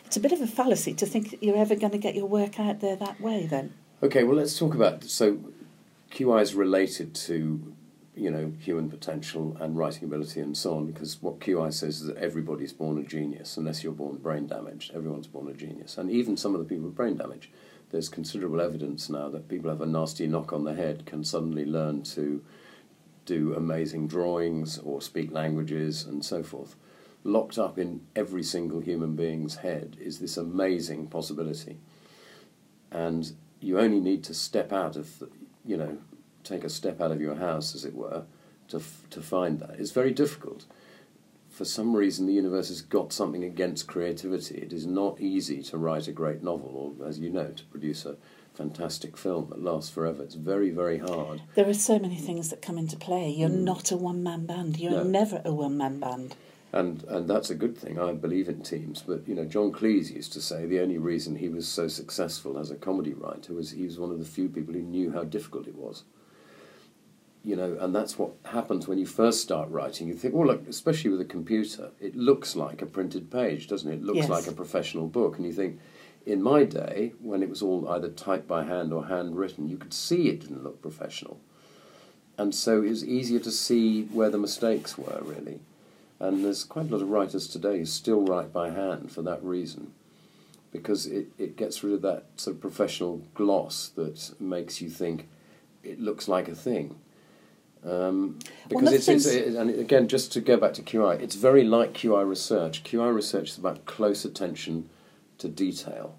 it's 0.06 0.16
a 0.16 0.20
bit 0.20 0.30
of 0.30 0.40
a 0.40 0.46
fallacy 0.46 0.94
to 0.94 1.06
think 1.06 1.30
that 1.32 1.42
you're 1.42 1.56
ever 1.56 1.74
going 1.74 1.92
to 1.92 1.98
get 1.98 2.14
your 2.14 2.26
work 2.26 2.60
out 2.60 2.78
there 2.78 2.94
that 2.94 3.20
way. 3.20 3.46
Then 3.46 3.74
Okay, 4.00 4.22
well, 4.22 4.36
let's 4.36 4.56
talk 4.56 4.74
about 4.74 5.02
so 5.02 5.38
QI 6.12 6.40
is 6.40 6.54
related 6.54 7.16
to 7.16 7.74
you 8.14 8.30
know 8.30 8.52
human 8.60 8.90
potential 8.90 9.56
and 9.60 9.76
writing 9.76 10.04
ability 10.04 10.40
and 10.40 10.56
so 10.56 10.74
on 10.76 10.86
because 10.86 11.20
what 11.22 11.40
QI 11.40 11.72
says 11.72 12.00
is 12.00 12.06
that 12.06 12.18
everybody's 12.18 12.72
born 12.72 12.98
a 12.98 13.02
genius 13.02 13.56
unless 13.56 13.82
you're 13.82 13.92
born 13.92 14.16
brain 14.16 14.46
damaged. 14.46 14.92
Everyone's 14.94 15.26
born 15.26 15.48
a 15.48 15.54
genius, 15.54 15.96
and 15.96 16.10
even 16.10 16.36
some 16.36 16.54
of 16.54 16.60
the 16.60 16.66
people 16.66 16.86
with 16.86 16.96
brain 16.96 17.16
damage. 17.16 17.50
There's 17.90 18.08
considerable 18.08 18.62
evidence 18.62 19.10
now 19.10 19.28
that 19.28 19.48
people 19.48 19.68
have 19.68 19.82
a 19.82 19.86
nasty 19.86 20.26
knock 20.26 20.54
on 20.54 20.64
the 20.64 20.72
head 20.72 21.04
can 21.04 21.24
suddenly 21.24 21.66
learn 21.66 22.02
to 22.04 22.42
do 23.26 23.54
amazing 23.54 24.08
drawings 24.08 24.78
or 24.78 25.00
speak 25.02 25.30
languages 25.30 26.04
and 26.04 26.24
so 26.24 26.42
forth. 26.42 26.74
Locked 27.24 27.58
up 27.58 27.78
in 27.78 28.00
every 28.16 28.42
single 28.42 28.80
human 28.80 29.14
being's 29.14 29.56
head 29.56 29.96
is 30.00 30.18
this 30.18 30.36
amazing 30.36 31.08
possibility. 31.08 31.78
And 32.90 33.32
you 33.60 33.78
only 33.78 34.00
need 34.00 34.24
to 34.24 34.34
step 34.34 34.72
out 34.72 34.96
of, 34.96 35.18
the, 35.18 35.30
you 35.64 35.76
know, 35.76 35.98
take 36.44 36.64
a 36.64 36.68
step 36.68 37.00
out 37.00 37.12
of 37.12 37.20
your 37.20 37.36
house, 37.36 37.74
as 37.74 37.84
it 37.84 37.94
were, 37.94 38.24
to, 38.68 38.78
f- 38.78 39.02
to 39.10 39.20
find 39.20 39.60
that. 39.60 39.78
It's 39.78 39.90
very 39.92 40.12
difficult. 40.12 40.64
For 41.48 41.64
some 41.64 41.94
reason, 41.94 42.26
the 42.26 42.32
universe 42.32 42.68
has 42.68 42.80
got 42.80 43.12
something 43.12 43.44
against 43.44 43.86
creativity. 43.86 44.56
It 44.58 44.72
is 44.72 44.86
not 44.86 45.20
easy 45.20 45.62
to 45.64 45.76
write 45.78 46.08
a 46.08 46.12
great 46.12 46.42
novel, 46.42 46.96
or, 46.98 47.06
as 47.06 47.18
you 47.18 47.28
know, 47.30 47.50
to 47.50 47.64
produce 47.64 48.06
a 48.06 48.16
fantastic 48.54 49.16
film 49.16 49.48
that 49.50 49.62
lasts 49.62 49.90
forever. 49.90 50.22
It's 50.22 50.34
very, 50.34 50.70
very 50.70 50.98
hard. 50.98 51.42
there 51.54 51.68
are 51.68 51.74
so 51.74 51.98
many 51.98 52.16
things 52.16 52.48
that 52.50 52.62
come 52.62 52.78
into 52.78 52.96
play. 52.96 53.28
You're 53.30 53.48
mm. 53.50 53.64
not 53.64 53.90
a 53.90 53.96
one 53.96 54.22
man 54.22 54.46
band. 54.46 54.78
You're 54.78 54.92
No. 54.92 55.02
never 55.04 55.42
a 55.44 55.52
one 55.52 55.76
man 55.76 56.00
band. 56.00 56.36
And 56.74 57.04
and 57.04 57.28
that's 57.28 57.50
a 57.50 57.54
good 57.54 57.76
thing. 57.76 57.98
I 57.98 58.14
believe 58.14 58.48
in 58.48 58.62
teams. 58.62 59.02
But 59.06 59.28
you 59.28 59.34
know, 59.34 59.44
John 59.44 59.72
Cleese 59.72 60.10
used 60.14 60.32
to 60.32 60.40
say 60.40 60.64
the 60.64 60.80
only 60.80 60.96
reason 60.96 61.36
he 61.36 61.50
was 61.50 61.68
so 61.68 61.86
successful 61.86 62.58
as 62.58 62.70
a 62.70 62.76
comedy 62.76 63.12
writer 63.12 63.52
was 63.52 63.72
he 63.72 63.84
was 63.84 63.98
one 63.98 64.10
of 64.10 64.18
the 64.18 64.24
few 64.24 64.48
people 64.48 64.72
who 64.72 64.80
knew 64.80 65.12
how 65.12 65.24
difficult 65.24 65.66
it 65.66 65.74
was. 65.74 66.04
You 67.44 67.56
know, 67.56 67.76
and 67.80 67.92
that's 67.92 68.18
what 68.18 68.32
happens 68.44 68.86
when 68.86 68.98
you 68.98 69.06
first 69.06 69.40
start 69.40 69.68
writing. 69.68 70.06
You 70.06 70.14
think, 70.14 70.32
well, 70.32 70.46
look, 70.46 70.68
especially 70.68 71.10
with 71.10 71.20
a 71.20 71.24
computer, 71.24 71.90
it 72.00 72.14
looks 72.14 72.54
like 72.54 72.82
a 72.82 72.86
printed 72.86 73.32
page, 73.32 73.66
doesn't 73.66 73.90
it? 73.90 73.96
It 73.96 74.04
looks 74.04 74.18
Yes. 74.18 74.28
like 74.28 74.46
a 74.46 74.52
professional 74.52 75.08
book, 75.08 75.36
and 75.36 75.46
you 75.46 75.52
think. 75.52 75.78
In 76.24 76.40
my 76.40 76.62
day, 76.62 77.14
when 77.20 77.42
it 77.42 77.48
was 77.48 77.62
all 77.62 77.88
either 77.88 78.08
typed 78.08 78.46
by 78.46 78.62
hand 78.62 78.92
or 78.92 79.06
handwritten, 79.06 79.68
you 79.68 79.76
could 79.76 79.92
see 79.92 80.28
it 80.28 80.38
didn't 80.38 80.62
look 80.62 80.80
professional. 80.80 81.40
And 82.38 82.54
so 82.54 82.80
it 82.80 82.90
was 82.90 83.04
easier 83.04 83.40
to 83.40 83.50
see 83.50 84.04
where 84.04 84.30
the 84.30 84.38
mistakes 84.38 84.96
were, 84.96 85.20
really. 85.24 85.58
And 86.20 86.44
there's 86.44 86.62
quite 86.62 86.86
a 86.88 86.92
lot 86.92 87.02
of 87.02 87.10
writers 87.10 87.48
today 87.48 87.78
who 87.78 87.84
still 87.86 88.22
write 88.22 88.52
by 88.52 88.70
hand 88.70 89.10
for 89.10 89.22
that 89.22 89.42
reason, 89.42 89.92
because 90.70 91.06
it, 91.06 91.26
it 91.38 91.56
gets 91.56 91.82
rid 91.82 91.94
of 91.94 92.02
that 92.02 92.26
sort 92.36 92.54
of 92.54 92.60
professional 92.62 93.22
gloss 93.34 93.88
that 93.96 94.30
makes 94.40 94.80
you 94.80 94.88
think 94.88 95.26
it 95.82 95.98
looks 96.00 96.28
like 96.28 96.46
a 96.46 96.54
thing. 96.54 96.94
Um, 97.84 98.38
because 98.68 98.90
the 98.90 98.94
it's, 98.94 99.08
it's 99.08 99.26
it, 99.26 99.54
and 99.54 99.70
again, 99.70 100.06
just 100.06 100.32
to 100.32 100.40
go 100.40 100.56
back 100.56 100.74
to 100.74 100.82
QI, 100.82 101.20
it's 101.20 101.34
very 101.34 101.64
like 101.64 101.94
QI 101.94 102.26
research. 102.28 102.84
QI 102.84 103.12
research 103.12 103.50
is 103.50 103.58
about 103.58 103.86
close 103.86 104.24
attention 104.24 104.88
to 105.38 105.48
detail. 105.48 106.16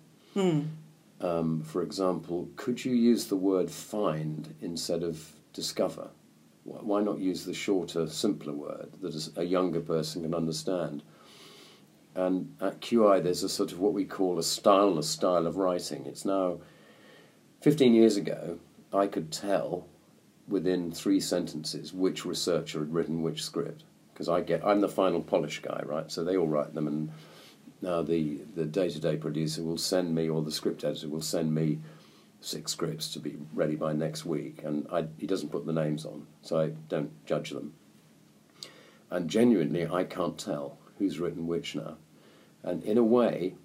Um, 1.21 1.61
for 1.61 1.81
example, 1.81 2.49
could 2.57 2.83
you 2.83 2.93
use 2.93 3.27
the 3.27 3.37
word 3.37 3.71
find 3.71 4.53
instead 4.61 5.03
of 5.03 5.31
discover? 5.53 6.09
Why 6.65 7.01
not 7.01 7.19
use 7.19 7.45
the 7.45 7.53
shorter, 7.53 8.07
simpler 8.07 8.53
word 8.53 8.89
that 9.01 9.29
a 9.37 9.43
younger 9.43 9.81
person 9.81 10.23
can 10.23 10.33
understand? 10.33 11.03
And 12.15 12.55
at 12.61 12.81
QI, 12.81 13.23
there's 13.23 13.43
a 13.43 13.49
sort 13.49 13.71
of 13.71 13.79
what 13.79 13.93
we 13.93 14.05
call 14.05 14.37
a 14.37 14.41
styleless 14.41 15.05
style 15.05 15.47
of 15.47 15.57
writing. 15.57 16.05
It's 16.05 16.25
now 16.25 16.59
15 17.61 17.93
years 17.93 18.17
ago, 18.17 18.59
I 18.93 19.07
could 19.07 19.31
tell 19.31 19.87
within 20.47 20.91
three 20.91 21.19
sentences 21.19 21.93
which 21.93 22.25
researcher 22.25 22.79
had 22.79 22.93
written 22.93 23.21
which 23.21 23.43
script 23.43 23.83
because 24.13 24.29
I 24.29 24.41
get 24.41 24.65
I'm 24.65 24.81
the 24.81 24.89
final 24.89 25.21
polish 25.21 25.61
guy, 25.61 25.81
right? 25.85 26.11
So 26.11 26.23
they 26.23 26.37
all 26.37 26.47
write 26.47 26.73
them, 26.73 26.87
and 26.87 27.11
now 27.81 28.01
the 28.01 28.41
the 28.55 28.65
day 28.65 28.89
to 28.89 28.99
day 28.99 29.17
producer 29.17 29.63
will 29.63 29.77
send 29.77 30.13
me, 30.13 30.29
or 30.29 30.41
the 30.41 30.51
script 30.51 30.83
editor 30.83 31.09
will 31.09 31.21
send 31.21 31.53
me 31.53 31.79
six 32.41 32.71
scripts 32.71 33.11
to 33.13 33.19
be 33.19 33.37
ready 33.53 33.75
by 33.75 33.93
next 33.93 34.25
week, 34.25 34.61
and 34.63 34.87
I, 34.91 35.05
he 35.17 35.27
doesn't 35.27 35.51
put 35.51 35.65
the 35.65 35.73
names 35.73 36.05
on, 36.05 36.27
so 36.41 36.59
I 36.59 36.71
don't 36.89 37.11
judge 37.25 37.51
them. 37.51 37.73
And 39.09 39.29
genuinely, 39.29 39.87
I 39.87 40.03
can't 40.03 40.37
tell 40.37 40.77
who's 40.97 41.19
written 41.19 41.47
which 41.47 41.75
now. 41.75 41.97
And 42.63 42.83
in 42.83 42.97
a 42.97 43.03
way, 43.03 43.55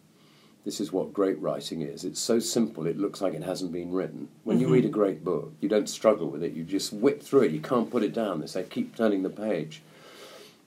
this 0.65 0.81
is 0.81 0.93
what 0.93 1.13
great 1.13 1.41
writing 1.41 1.83
is. 1.83 2.05
It's 2.05 2.21
so 2.21 2.39
simple, 2.39 2.87
it 2.87 2.99
looks 2.99 3.21
like 3.21 3.35
it 3.35 3.43
hasn't 3.43 3.73
been 3.73 3.93
written. 3.93 4.29
When 4.45 4.59
you 4.59 4.67
mm-hmm. 4.67 4.75
read 4.75 4.85
a 4.85 4.91
great 4.91 5.25
book, 5.25 5.55
you 5.61 5.69
don't 5.69 5.89
struggle 5.89 6.29
with 6.29 6.43
it, 6.43 6.53
you 6.53 6.65
just 6.65 6.93
whip 6.93 7.23
through 7.23 7.43
it, 7.43 7.53
you 7.53 7.61
can't 7.61 7.91
put 7.91 8.03
it 8.03 8.13
down. 8.13 8.41
They 8.41 8.47
say, 8.47 8.65
keep 8.65 8.97
turning 8.97 9.23
the 9.23 9.31
page. 9.31 9.83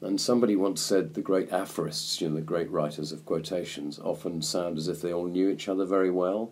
And 0.02 0.20
somebody 0.20 0.56
once 0.56 0.82
said 0.82 1.14
the 1.14 1.22
great 1.22 1.52
aphorists, 1.52 2.20
you 2.20 2.30
know, 2.30 2.36
the 2.36 2.42
great 2.42 2.72
writers 2.72 3.12
of 3.12 3.26
quotations, 3.26 4.00
often 4.00 4.42
sound 4.42 4.80
as 4.80 4.88
if 4.88 5.02
they 5.02 5.14
all 5.14 5.28
knew 5.28 5.50
each 5.50 5.70
other 5.70 5.86
very 5.86 6.10
well. 6.10 6.52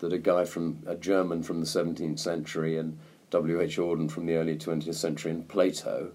That 0.00 0.12
a 0.12 0.18
guy 0.18 0.44
from, 0.44 0.82
a 0.86 0.94
German 0.94 1.42
from 1.42 1.60
the 1.60 1.66
17th 1.66 2.18
century 2.18 2.76
and 2.76 2.98
W.H. 3.30 3.78
Auden 3.78 4.10
from 4.10 4.26
the 4.26 4.36
early 4.36 4.56
20th 4.56 4.94
century 4.94 5.32
and 5.32 5.48
Plato, 5.48 6.12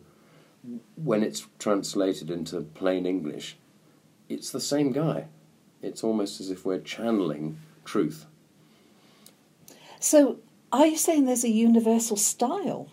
when 0.95 1.23
it's 1.23 1.47
translated 1.59 2.29
into 2.29 2.61
plain 2.61 3.05
English, 3.05 3.57
it's 4.29 4.51
the 4.51 4.61
same 4.61 4.91
guy. 4.91 5.25
It's 5.83 6.03
almost 6.03 6.39
as 6.39 6.49
if 6.49 6.65
we're 6.65 6.79
channeling 6.79 7.59
truth. 7.85 8.25
So, 9.99 10.37
are 10.71 10.87
you 10.87 10.97
saying 10.97 11.25
there's 11.25 11.43
a 11.43 11.49
universal 11.49 12.17
style? 12.17 12.87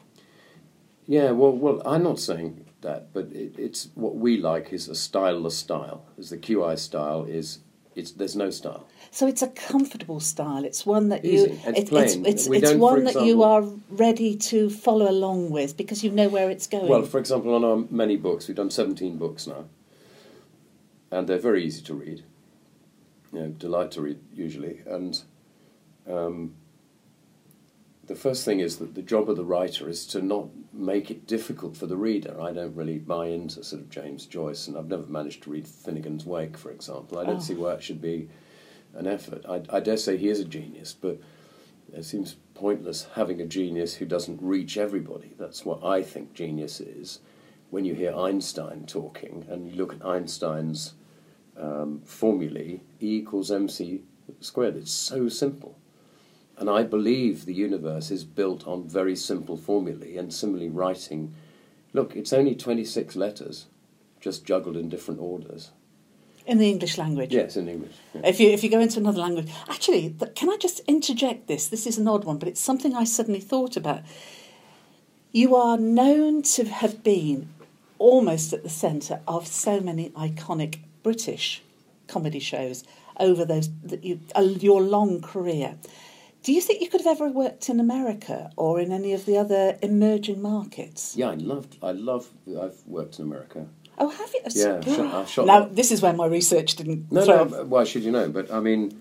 Yeah, 1.07 1.31
well, 1.31 1.53
well, 1.53 1.83
I'm 1.87 2.03
not 2.03 2.20
saying 2.20 2.66
that, 2.83 3.12
but 3.12 3.26
it, 3.33 3.55
it's 3.59 3.88
what 3.94 4.16
we 4.16 4.37
like 4.37 4.72
is 4.72 4.88
a 4.88 4.92
styleless 4.92 5.53
style. 5.53 6.05
As 6.18 6.31
the 6.31 6.37
QI 6.37 6.79
style 6.79 7.24
is, 7.24 7.61
it's 7.96 8.12
there's 8.12 8.37
no 8.37 8.50
style. 8.50 8.87
So 9.11 9.26
it's 9.26 9.42
a 9.42 9.48
comfortable 9.48 10.20
style. 10.20 10.64
It's 10.64 10.87
one 10.87 11.09
that 11.09 11.24
Easy. 11.24 11.50
you. 11.50 11.59
It's 11.64 11.66
it- 11.66 11.79
it's 11.79 11.90
plain. 11.90 12.26
it's, 12.26 12.46
it's 12.46 12.72
one 12.74 13.05
that 13.05 13.24
you 13.24 13.42
are 13.42 13.62
ready 13.90 14.37
to 14.37 14.70
follow 14.70 15.11
along 15.11 15.50
with 15.50 15.76
because 15.76 16.05
you 16.05 16.11
know 16.11 16.29
where 16.29 16.48
it's 16.50 16.66
going. 16.66 16.88
Well, 16.88 17.03
for 17.03 17.18
example, 17.18 17.55
on 17.55 17.64
our 17.64 17.85
many 17.90 18.16
books, 18.16 18.46
we've 18.46 18.57
done 18.57 18.70
17 18.70 19.16
books 19.16 19.46
now, 19.48 19.64
and 21.11 21.29
they're 21.29 21.38
very 21.38 21.64
easy 21.64 21.83
to 21.83 21.94
read. 21.94 22.24
You 23.32 23.40
know, 23.40 23.48
delight 23.48 23.92
to 23.92 24.00
read 24.02 24.18
usually, 24.34 24.80
and 24.86 25.22
um, 26.08 26.54
the 28.06 28.16
first 28.16 28.44
thing 28.44 28.58
is 28.58 28.78
that 28.78 28.96
the 28.96 29.02
job 29.02 29.30
of 29.30 29.36
the 29.36 29.44
writer 29.44 29.88
is 29.88 30.04
to 30.08 30.20
not 30.20 30.48
make 30.72 31.12
it 31.12 31.28
difficult 31.28 31.76
for 31.76 31.86
the 31.86 31.96
reader. 31.96 32.40
I 32.40 32.52
don't 32.52 32.74
really 32.74 32.98
buy 32.98 33.26
into 33.28 33.62
sort 33.62 33.82
of 33.82 33.88
James 33.90 34.26
Joyce, 34.26 34.66
and 34.66 34.76
I've 34.76 34.88
never 34.88 35.06
managed 35.06 35.44
to 35.44 35.50
read 35.50 35.64
Finnegans 35.64 36.24
Wake, 36.24 36.56
for 36.56 36.72
example. 36.72 37.18
I 37.18 37.24
don't 37.24 37.36
Oh. 37.36 37.40
see 37.40 37.54
why 37.54 37.74
it 37.74 37.82
should 37.84 38.02
be 38.02 38.28
an 38.94 39.06
effort. 39.06 39.44
I, 39.48 39.62
I 39.70 39.78
dare 39.78 39.96
say 39.96 40.16
he 40.16 40.28
is 40.28 40.40
a 40.40 40.44
genius, 40.44 40.92
but 41.00 41.20
it 41.92 42.04
seems 42.04 42.34
pointless 42.54 43.06
having 43.14 43.40
a 43.40 43.46
genius 43.46 43.94
who 43.94 44.06
doesn't 44.06 44.42
reach 44.42 44.76
everybody. 44.76 45.34
That's 45.38 45.64
what 45.64 45.84
I 45.84 46.02
think 46.02 46.34
genius 46.34 46.80
is. 46.80 47.20
When 47.70 47.84
you 47.84 47.94
hear 47.94 48.12
Einstein 48.12 48.86
talking 48.86 49.46
and 49.48 49.68
you 49.70 49.76
look 49.76 49.94
at 49.94 50.04
Einstein's 50.04 50.94
um, 51.60 52.00
formulae, 52.04 52.80
E 53.00 53.16
equals 53.18 53.50
mc 53.50 54.00
squared, 54.40 54.76
it's 54.76 54.92
so 54.92 55.28
simple. 55.28 55.76
And 56.56 56.68
I 56.70 56.82
believe 56.82 57.44
the 57.44 57.54
universe 57.54 58.10
is 58.10 58.24
built 58.24 58.66
on 58.66 58.88
very 58.88 59.16
simple 59.16 59.56
formulae, 59.56 60.16
and 60.16 60.32
similarly, 60.32 60.68
writing. 60.68 61.34
Look, 61.92 62.14
it's 62.14 62.32
only 62.32 62.54
26 62.54 63.16
letters, 63.16 63.66
just 64.20 64.44
juggled 64.44 64.76
in 64.76 64.88
different 64.88 65.20
orders. 65.20 65.70
in 66.46 66.58
the 66.58 66.68
English 66.68 66.98
language. 66.98 67.32
Yes, 67.32 67.56
in 67.56 67.68
English. 67.68 67.92
yeah. 68.14 68.22
If 68.24 68.40
you 68.40 68.48
if 68.50 68.64
you 68.64 68.70
go 68.70 68.80
into 68.80 68.98
another 68.98 69.20
language, 69.20 69.50
actually, 69.68 70.10
th- 70.18 70.34
can 70.34 70.48
I 70.50 70.56
just 70.56 70.80
interject 70.88 71.46
this? 71.46 71.68
This 71.68 71.86
is 71.86 71.98
an 71.98 72.08
odd 72.08 72.24
one, 72.24 72.38
but 72.38 72.48
it's 72.48 72.60
something 72.60 72.94
I 72.94 73.04
suddenly 73.04 73.40
thought 73.40 73.76
about. 73.76 74.02
You 75.32 75.54
are 75.54 75.78
known 75.78 76.42
to 76.56 76.64
have 76.64 77.02
been 77.04 77.48
almost 77.98 78.52
at 78.52 78.62
the 78.62 78.68
centre 78.68 79.20
of 79.28 79.46
so 79.46 79.80
many 79.80 80.10
iconic 80.10 80.78
British 81.02 81.62
comedy 82.06 82.40
shows 82.40 82.84
over 83.18 83.44
those 83.44 83.70
that 83.82 84.04
you, 84.04 84.20
uh, 84.34 84.40
your 84.40 84.82
long 84.82 85.20
career. 85.20 85.76
Do 86.42 86.52
you 86.52 86.60
think 86.60 86.80
you 86.80 86.88
could 86.88 87.02
have 87.02 87.20
ever 87.20 87.28
worked 87.28 87.68
in 87.68 87.78
America 87.78 88.50
or 88.56 88.80
in 88.80 88.92
any 88.92 89.12
of 89.12 89.26
the 89.26 89.36
other 89.36 89.78
emerging 89.82 90.40
markets? 90.40 91.14
Yeah, 91.14 91.30
I 91.30 91.34
loved. 91.34 91.76
I 91.82 91.92
love. 91.92 92.30
I've 92.48 92.80
worked 92.86 93.18
in 93.18 93.26
America. 93.26 93.66
Oh, 93.98 94.08
have 94.08 94.32
you? 94.32 94.40
Yeah, 94.54 94.76
I've 94.78 94.84
shot, 94.84 95.14
I've 95.14 95.28
shot 95.28 95.46
now 95.46 95.66
this 95.66 95.92
is 95.92 96.00
where 96.00 96.14
my 96.14 96.26
research 96.26 96.76
didn't 96.76 97.12
No, 97.12 97.24
no. 97.24 97.44
Why 97.44 97.84
should 97.84 98.02
you 98.02 98.10
know? 98.10 98.30
But 98.30 98.50
I 98.50 98.60
mean, 98.60 98.98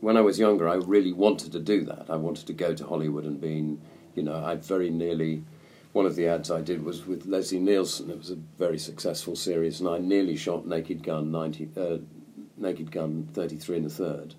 when 0.00 0.16
I 0.16 0.20
was 0.20 0.38
younger, 0.38 0.68
I 0.68 0.76
really 0.76 1.12
wanted 1.12 1.50
to 1.52 1.58
do 1.58 1.84
that. 1.86 2.06
I 2.08 2.14
wanted 2.14 2.46
to 2.46 2.52
go 2.52 2.72
to 2.72 2.86
Hollywood 2.86 3.24
and 3.24 3.40
being, 3.40 3.80
you 4.14 4.22
know, 4.22 4.36
I 4.44 4.54
very 4.54 4.90
nearly. 4.90 5.44
One 5.92 6.06
of 6.06 6.16
the 6.16 6.26
ads 6.26 6.50
I 6.50 6.60
did 6.60 6.84
was 6.84 7.06
with 7.06 7.26
Leslie 7.26 7.58
Nielsen. 7.58 8.10
It 8.10 8.18
was 8.18 8.30
a 8.30 8.36
very 8.58 8.78
successful 8.78 9.34
series, 9.34 9.80
and 9.80 9.88
I 9.88 9.98
nearly 9.98 10.36
shot 10.36 10.66
Naked 10.66 11.02
Gun 11.02 11.30
ninety, 11.30 11.70
uh, 11.76 11.98
Naked 12.56 12.92
Gun 12.92 13.28
thirty 13.32 13.56
three 13.56 13.78
and 13.78 13.86
a 13.86 13.90
third. 13.90 14.34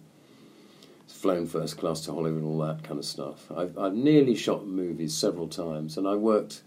It's 1.05 1.17
Flown 1.17 1.47
first 1.47 1.77
class 1.77 2.01
to 2.01 2.11
Hollywood 2.11 2.43
and 2.43 2.45
all 2.45 2.59
that 2.67 2.83
kind 2.83 2.99
of 2.99 3.05
stuff. 3.05 3.51
I've, 3.51 3.77
I've 3.79 3.95
nearly 3.95 4.35
shot 4.35 4.67
movies 4.67 5.15
several 5.15 5.47
times, 5.47 5.97
and 5.97 6.07
I 6.07 6.15
worked 6.15 6.61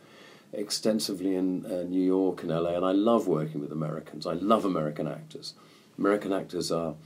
extensively 0.52 1.36
in 1.36 1.64
uh, 1.64 1.84
New 1.84 2.04
York 2.04 2.42
and 2.42 2.50
LA, 2.50 2.70
and 2.70 2.84
I 2.84 2.92
love 2.92 3.28
working 3.28 3.60
with 3.60 3.72
Americans. 3.72 4.26
I 4.26 4.32
love 4.34 4.64
American 4.64 5.06
actors. 5.06 5.54
American 5.96 6.32
actors 6.32 6.72
are 6.72 6.96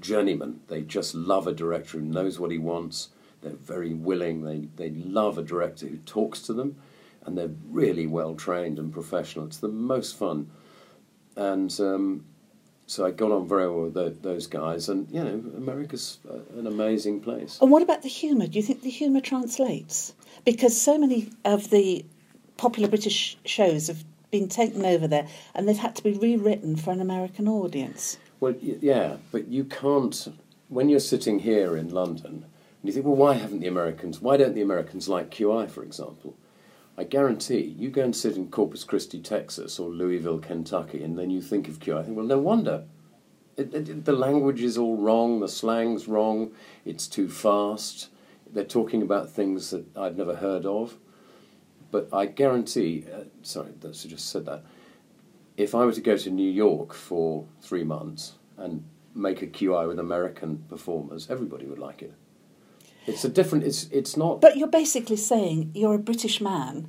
journeymen. 0.00 0.60
They 0.68 0.82
just 0.82 1.14
love 1.14 1.46
a 1.46 1.52
director 1.52 1.98
who 1.98 2.04
knows 2.04 2.38
what 2.38 2.52
he 2.52 2.58
wants. 2.58 3.08
They're 3.42 3.52
very 3.52 3.92
willing. 3.92 4.42
They, 4.42 4.68
they 4.76 4.90
love 4.90 5.36
a 5.38 5.42
director 5.42 5.86
who 5.86 5.98
talks 5.98 6.42
to 6.42 6.52
them, 6.52 6.76
and 7.28 7.36
they're 7.36 7.54
really 7.70 8.06
well 8.06 8.34
trained 8.34 8.78
and 8.78 8.90
professional. 8.90 9.44
It's 9.44 9.58
the 9.58 9.68
most 9.68 10.16
fun. 10.16 10.50
And 11.36 11.70
um, 11.78 12.24
so 12.86 13.04
I 13.04 13.10
got 13.10 13.30
on 13.30 13.46
very 13.46 13.68
well 13.68 13.84
with 13.84 13.94
tho- 13.94 14.08
those 14.08 14.46
guys, 14.46 14.88
and 14.88 15.08
you 15.10 15.22
know, 15.22 15.44
America's 15.56 16.18
an 16.56 16.66
amazing 16.66 17.20
place. 17.20 17.58
And 17.60 17.70
what 17.70 17.82
about 17.82 18.02
the 18.02 18.08
humour? 18.08 18.46
Do 18.46 18.58
you 18.58 18.62
think 18.62 18.80
the 18.80 18.90
humour 18.90 19.20
translates? 19.20 20.14
Because 20.46 20.80
so 20.80 20.98
many 20.98 21.30
of 21.44 21.68
the 21.68 22.06
popular 22.56 22.88
British 22.88 23.36
shows 23.44 23.88
have 23.88 24.02
been 24.30 24.48
taken 24.48 24.84
over 24.84 25.06
there 25.06 25.26
and 25.54 25.68
they've 25.68 25.78
had 25.78 25.96
to 25.96 26.02
be 26.02 26.12
rewritten 26.12 26.76
for 26.76 26.90
an 26.90 27.00
American 27.00 27.48
audience. 27.48 28.18
Well, 28.40 28.54
yeah, 28.60 29.16
but 29.32 29.48
you 29.48 29.64
can't. 29.64 30.28
When 30.68 30.88
you're 30.88 31.00
sitting 31.00 31.38
here 31.38 31.76
in 31.76 31.90
London, 31.90 32.44
and 32.44 32.84
you 32.84 32.92
think, 32.92 33.06
well, 33.06 33.16
why 33.16 33.34
haven't 33.34 33.60
the 33.60 33.68
Americans? 33.68 34.20
Why 34.20 34.36
don't 34.36 34.54
the 34.54 34.62
Americans 34.62 35.08
like 35.08 35.30
QI, 35.30 35.70
for 35.70 35.82
example? 35.82 36.36
I 36.98 37.04
guarantee 37.04 37.76
you 37.78 37.90
go 37.90 38.02
and 38.02 38.14
sit 38.14 38.36
in 38.36 38.50
Corpus 38.50 38.82
Christi, 38.82 39.20
Texas, 39.20 39.78
or 39.78 39.88
Louisville, 39.88 40.40
Kentucky, 40.40 41.04
and 41.04 41.16
then 41.16 41.30
you 41.30 41.40
think 41.40 41.68
of 41.68 41.78
QI. 41.78 42.00
I 42.00 42.02
think, 42.02 42.16
well, 42.16 42.26
no 42.26 42.40
wonder. 42.40 42.86
It, 43.56 43.72
it, 43.72 44.04
the 44.04 44.12
language 44.12 44.62
is 44.62 44.76
all 44.76 44.96
wrong. 44.96 45.38
The 45.38 45.46
slang's 45.46 46.08
wrong. 46.08 46.50
It's 46.84 47.06
too 47.06 47.28
fast. 47.28 48.08
They're 48.52 48.64
talking 48.64 49.00
about 49.02 49.30
things 49.30 49.70
that 49.70 49.96
I've 49.96 50.16
never 50.16 50.34
heard 50.34 50.66
of. 50.66 50.98
But 51.92 52.08
I 52.12 52.26
guarantee. 52.26 53.04
Uh, 53.12 53.24
sorry, 53.42 53.74
that's 53.80 54.04
I 54.04 54.08
just 54.08 54.28
said 54.28 54.46
that 54.46 54.64
if 55.56 55.76
I 55.76 55.84
were 55.84 55.92
to 55.92 56.00
go 56.00 56.16
to 56.16 56.30
New 56.30 56.50
York 56.50 56.92
for 56.92 57.46
three 57.60 57.84
months 57.84 58.34
and 58.56 58.82
make 59.14 59.40
a 59.40 59.46
QI 59.46 59.86
with 59.86 60.00
American 60.00 60.64
performers, 60.68 61.30
everybody 61.30 61.64
would 61.64 61.78
like 61.78 62.02
it. 62.02 62.12
It's 63.08 63.24
a 63.24 63.28
different. 63.28 63.64
It's 63.64 63.84
it's 63.90 64.16
not. 64.16 64.40
But 64.40 64.56
you're 64.56 64.68
basically 64.68 65.16
saying 65.16 65.72
you're 65.74 65.94
a 65.94 65.98
British 65.98 66.40
man 66.40 66.88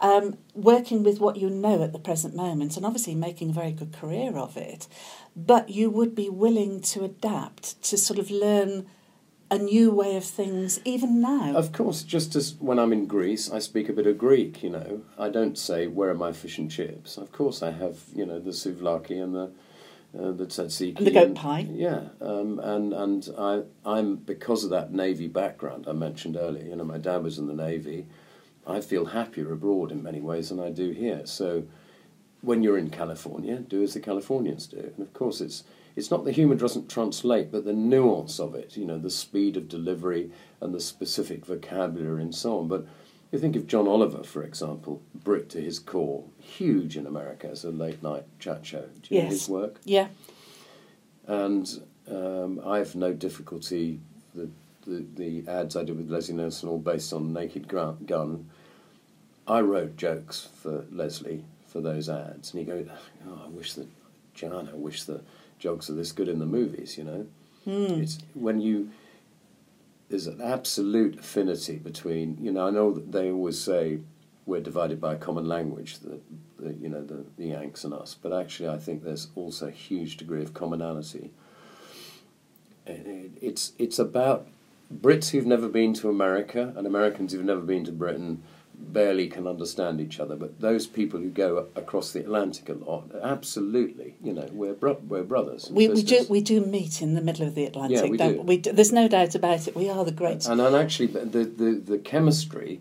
um, 0.00 0.38
working 0.54 1.02
with 1.02 1.20
what 1.20 1.36
you 1.36 1.50
know 1.50 1.82
at 1.82 1.92
the 1.92 1.98
present 1.98 2.34
moment 2.34 2.76
and 2.76 2.86
obviously 2.86 3.14
making 3.14 3.50
a 3.50 3.52
very 3.52 3.72
good 3.72 3.92
career 3.92 4.36
of 4.36 4.56
it, 4.56 4.86
but 5.36 5.70
you 5.70 5.90
would 5.90 6.14
be 6.14 6.28
willing 6.28 6.80
to 6.80 7.04
adapt 7.04 7.80
to 7.84 7.96
sort 7.96 8.18
of 8.18 8.30
learn 8.30 8.86
a 9.50 9.58
new 9.58 9.90
way 9.90 10.14
of 10.16 10.24
things 10.24 10.78
even 10.84 11.20
now. 11.20 11.56
Of 11.56 11.72
course, 11.72 12.02
just 12.02 12.36
as 12.36 12.54
when 12.56 12.78
I'm 12.78 12.92
in 12.92 13.06
Greece, 13.06 13.50
I 13.50 13.58
speak 13.60 13.88
a 13.88 13.94
bit 13.94 14.06
of 14.06 14.18
Greek. 14.18 14.62
You 14.62 14.70
know, 14.70 15.02
I 15.18 15.30
don't 15.30 15.56
say 15.56 15.86
where 15.86 16.10
are 16.10 16.14
my 16.14 16.32
fish 16.32 16.58
and 16.58 16.70
chips. 16.70 17.16
Of 17.16 17.32
course, 17.32 17.62
I 17.62 17.70
have 17.72 17.98
you 18.14 18.26
know 18.26 18.38
the 18.38 18.50
souvlaki 18.50 19.22
and 19.22 19.34
the 19.34 19.50
uh, 20.16 20.32
the 20.32 20.46
tzatziki 20.46 20.98
And 20.98 21.06
the 21.06 21.10
goat 21.10 21.34
pie. 21.34 21.66
Yeah, 21.70 22.08
um, 22.20 22.58
and 22.60 22.92
and 22.92 23.28
I 23.38 23.62
I'm 23.84 24.16
because 24.16 24.64
of 24.64 24.70
that 24.70 24.92
navy 24.92 25.28
background 25.28 25.86
I 25.88 25.92
mentioned 25.92 26.36
earlier. 26.36 26.64
You 26.64 26.76
know, 26.76 26.84
my 26.84 26.98
dad 26.98 27.22
was 27.22 27.38
in 27.38 27.46
the 27.46 27.54
navy. 27.54 28.06
I 28.66 28.80
feel 28.80 29.06
happier 29.06 29.52
abroad 29.52 29.92
in 29.92 30.02
many 30.02 30.20
ways 30.20 30.50
than 30.50 30.60
I 30.60 30.70
do 30.70 30.90
here. 30.90 31.22
So 31.24 31.64
when 32.40 32.62
you're 32.62 32.78
in 32.78 32.90
California, 32.90 33.58
do 33.58 33.82
as 33.82 33.94
the 33.94 34.00
Californians 34.00 34.66
do. 34.66 34.78
And 34.96 35.00
of 35.00 35.12
course, 35.12 35.40
it's 35.40 35.64
it's 35.96 36.10
not 36.10 36.24
the 36.24 36.32
humour 36.32 36.54
doesn't 36.54 36.88
translate, 36.88 37.50
but 37.50 37.64
the 37.64 37.72
nuance 37.72 38.38
of 38.38 38.54
it. 38.54 38.76
You 38.76 38.84
know, 38.84 38.98
the 38.98 39.10
speed 39.10 39.56
of 39.56 39.68
delivery 39.68 40.30
and 40.60 40.72
the 40.74 40.80
specific 40.80 41.44
vocabulary 41.44 42.22
and 42.22 42.34
so 42.34 42.60
on. 42.60 42.68
But 42.68 42.86
you 43.32 43.38
think 43.38 43.56
of 43.56 43.66
John 43.66 43.86
Oliver, 43.86 44.22
for 44.22 44.42
example, 44.42 45.02
Brit 45.14 45.48
to 45.50 45.60
his 45.60 45.78
core, 45.78 46.24
huge 46.40 46.96
in 46.96 47.06
America 47.06 47.48
as 47.48 47.64
a 47.64 47.70
late 47.70 48.02
night 48.02 48.24
chat 48.38 48.64
show. 48.64 48.84
Do 49.02 49.14
you 49.14 49.22
know 49.22 49.28
his 49.28 49.48
work? 49.48 49.80
yeah. 49.84 50.08
And 51.26 51.68
um, 52.10 52.60
I 52.64 52.78
have 52.78 52.94
no 52.94 53.12
difficulty. 53.12 54.00
The, 54.34 54.48
the 54.86 55.04
the 55.16 55.48
ads 55.50 55.76
I 55.76 55.84
did 55.84 55.96
with 55.96 56.10
Leslie 56.10 56.34
Nielsen, 56.34 56.68
all 56.68 56.78
based 56.78 57.12
on 57.12 57.32
Naked 57.32 57.68
Gun. 57.68 58.48
I 59.46 59.60
wrote 59.60 59.96
jokes 59.96 60.48
for 60.62 60.84
Leslie 60.90 61.44
for 61.66 61.80
those 61.80 62.08
ads, 62.08 62.54
and 62.54 62.66
you 62.66 62.72
go, 62.72 62.86
"Oh, 63.28 63.42
I 63.44 63.48
wish 63.48 63.74
that 63.74 63.88
John, 64.34 64.68
I 64.72 64.76
wish 64.76 65.02
the 65.04 65.20
jokes 65.58 65.90
are 65.90 65.94
this 65.94 66.12
good 66.12 66.28
in 66.28 66.38
the 66.38 66.46
movies." 66.46 66.96
You 66.96 67.04
know, 67.04 67.26
Hmm. 67.64 68.00
it's 68.02 68.18
when 68.34 68.60
you 68.62 68.90
there's 70.08 70.26
an 70.26 70.40
absolute 70.40 71.18
affinity 71.18 71.76
between 71.76 72.36
you 72.40 72.52
know 72.52 72.66
I 72.66 72.70
know 72.70 72.92
that 72.92 73.12
they 73.12 73.30
always 73.30 73.60
say 73.60 74.00
we're 74.46 74.60
divided 74.60 75.00
by 75.00 75.14
a 75.14 75.18
common 75.18 75.46
language 75.46 75.98
the, 75.98 76.20
the 76.58 76.74
you 76.74 76.88
know 76.88 77.04
the, 77.04 77.24
the 77.36 77.48
Yanks 77.48 77.84
and 77.84 77.92
us 77.92 78.14
but 78.20 78.32
actually 78.32 78.68
I 78.68 78.78
think 78.78 79.02
there's 79.02 79.28
also 79.34 79.68
a 79.68 79.72
huge 79.72 80.16
degree 80.16 80.42
of 80.42 80.54
commonality. 80.54 81.30
And 82.86 83.06
it, 83.06 83.30
it's 83.42 83.72
it's 83.78 83.98
about 83.98 84.48
Brits 84.92 85.30
who've 85.30 85.46
never 85.46 85.68
been 85.68 85.92
to 85.94 86.08
America 86.08 86.72
and 86.74 86.86
Americans 86.86 87.32
who've 87.32 87.44
never 87.44 87.60
been 87.60 87.84
to 87.84 87.92
Britain 87.92 88.42
barely 88.78 89.26
can 89.26 89.46
understand 89.46 90.00
each 90.00 90.18
other 90.20 90.36
but 90.36 90.60
those 90.60 90.86
people 90.86 91.20
who 91.20 91.28
go 91.28 91.66
across 91.76 92.12
the 92.12 92.20
Atlantic 92.20 92.68
a 92.68 92.72
lot 92.72 93.04
absolutely 93.22 94.14
you 94.22 94.32
know 94.32 94.48
we're 94.52 94.72
bro- 94.72 95.00
we're 95.08 95.22
brothers 95.22 95.68
We, 95.70 95.88
we 95.88 96.02
do 96.02 96.24
we 96.28 96.40
do 96.40 96.64
meet 96.64 97.02
in 97.02 97.14
the 97.14 97.20
middle 97.20 97.46
of 97.46 97.54
the 97.54 97.64
Atlantic. 97.64 98.10
we 98.10 98.16
don't. 98.16 98.44
We 98.44 98.56
do, 98.58 98.72
there's 98.72 98.92
no 98.92 99.08
doubt 99.08 99.34
about 99.34 99.66
it. 99.68 99.74
We 99.76 99.90
are 99.90 100.04
the 100.04 100.12
great. 100.12 100.46
And, 100.46 100.60
and 100.60 100.74
actually, 100.76 101.08
the, 101.08 101.44
the, 101.44 101.74
the 101.74 101.98
chemistry 101.98 102.80